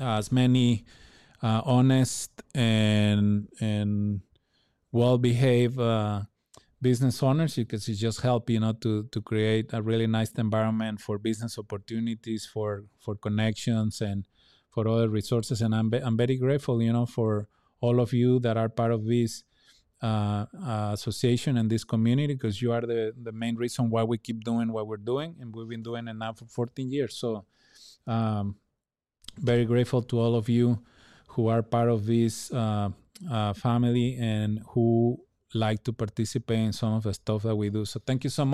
as 0.00 0.30
many 0.30 0.84
uh, 1.42 1.62
honest 1.64 2.30
and 2.54 3.48
and 3.60 4.20
well 4.92 5.18
behaved 5.18 5.78
uh, 5.78 6.22
business 6.80 7.22
owners 7.22 7.56
because 7.56 7.88
it 7.88 7.94
just 7.94 8.20
help 8.20 8.48
you 8.50 8.60
know 8.60 8.72
to 8.72 9.04
to 9.04 9.20
create 9.20 9.72
a 9.72 9.82
really 9.82 10.06
nice 10.06 10.30
environment 10.32 11.00
for 11.00 11.18
business 11.18 11.58
opportunities 11.58 12.46
for 12.46 12.84
for 13.00 13.14
connections 13.16 14.00
and 14.00 14.26
for 14.70 14.86
other 14.86 15.08
resources 15.08 15.60
and 15.60 15.74
i'm, 15.74 15.90
be, 15.90 15.98
I'm 15.98 16.16
very 16.16 16.36
grateful 16.36 16.80
you 16.80 16.92
know 16.92 17.06
for 17.06 17.48
all 17.80 18.00
of 18.00 18.12
you 18.12 18.38
that 18.40 18.56
are 18.56 18.68
part 18.68 18.92
of 18.92 19.06
this 19.06 19.42
uh, 20.02 20.46
association 20.92 21.56
and 21.56 21.68
this 21.70 21.84
community 21.84 22.34
because 22.34 22.62
you 22.62 22.72
are 22.72 22.82
the 22.82 23.12
the 23.22 23.32
main 23.32 23.56
reason 23.56 23.90
why 23.90 24.02
we 24.02 24.18
keep 24.18 24.44
doing 24.44 24.72
what 24.72 24.86
we're 24.86 24.96
doing 24.96 25.34
and 25.40 25.54
we've 25.54 25.68
been 25.68 25.82
doing 25.82 26.06
it 26.08 26.14
now 26.14 26.32
for 26.32 26.44
14 26.46 26.90
years 26.90 27.16
so 27.16 27.44
um, 28.06 28.56
very 29.38 29.64
grateful 29.64 30.02
to 30.02 30.18
all 30.18 30.34
of 30.34 30.48
you 30.48 30.78
who 31.28 31.48
are 31.48 31.62
part 31.62 31.88
of 31.88 32.06
this 32.06 32.52
uh, 32.52 32.88
uh 33.30 33.52
family 33.52 34.16
and 34.20 34.60
who 34.70 35.18
like 35.54 35.82
to 35.84 35.92
participate 35.92 36.58
in 36.58 36.72
some 36.72 36.94
of 36.94 37.02
the 37.02 37.14
stuff 37.14 37.42
that 37.42 37.56
we 37.56 37.70
do. 37.70 37.84
So 37.84 38.00
thank 38.04 38.24
you 38.24 38.30
so 38.30 38.44
much. 38.44 38.46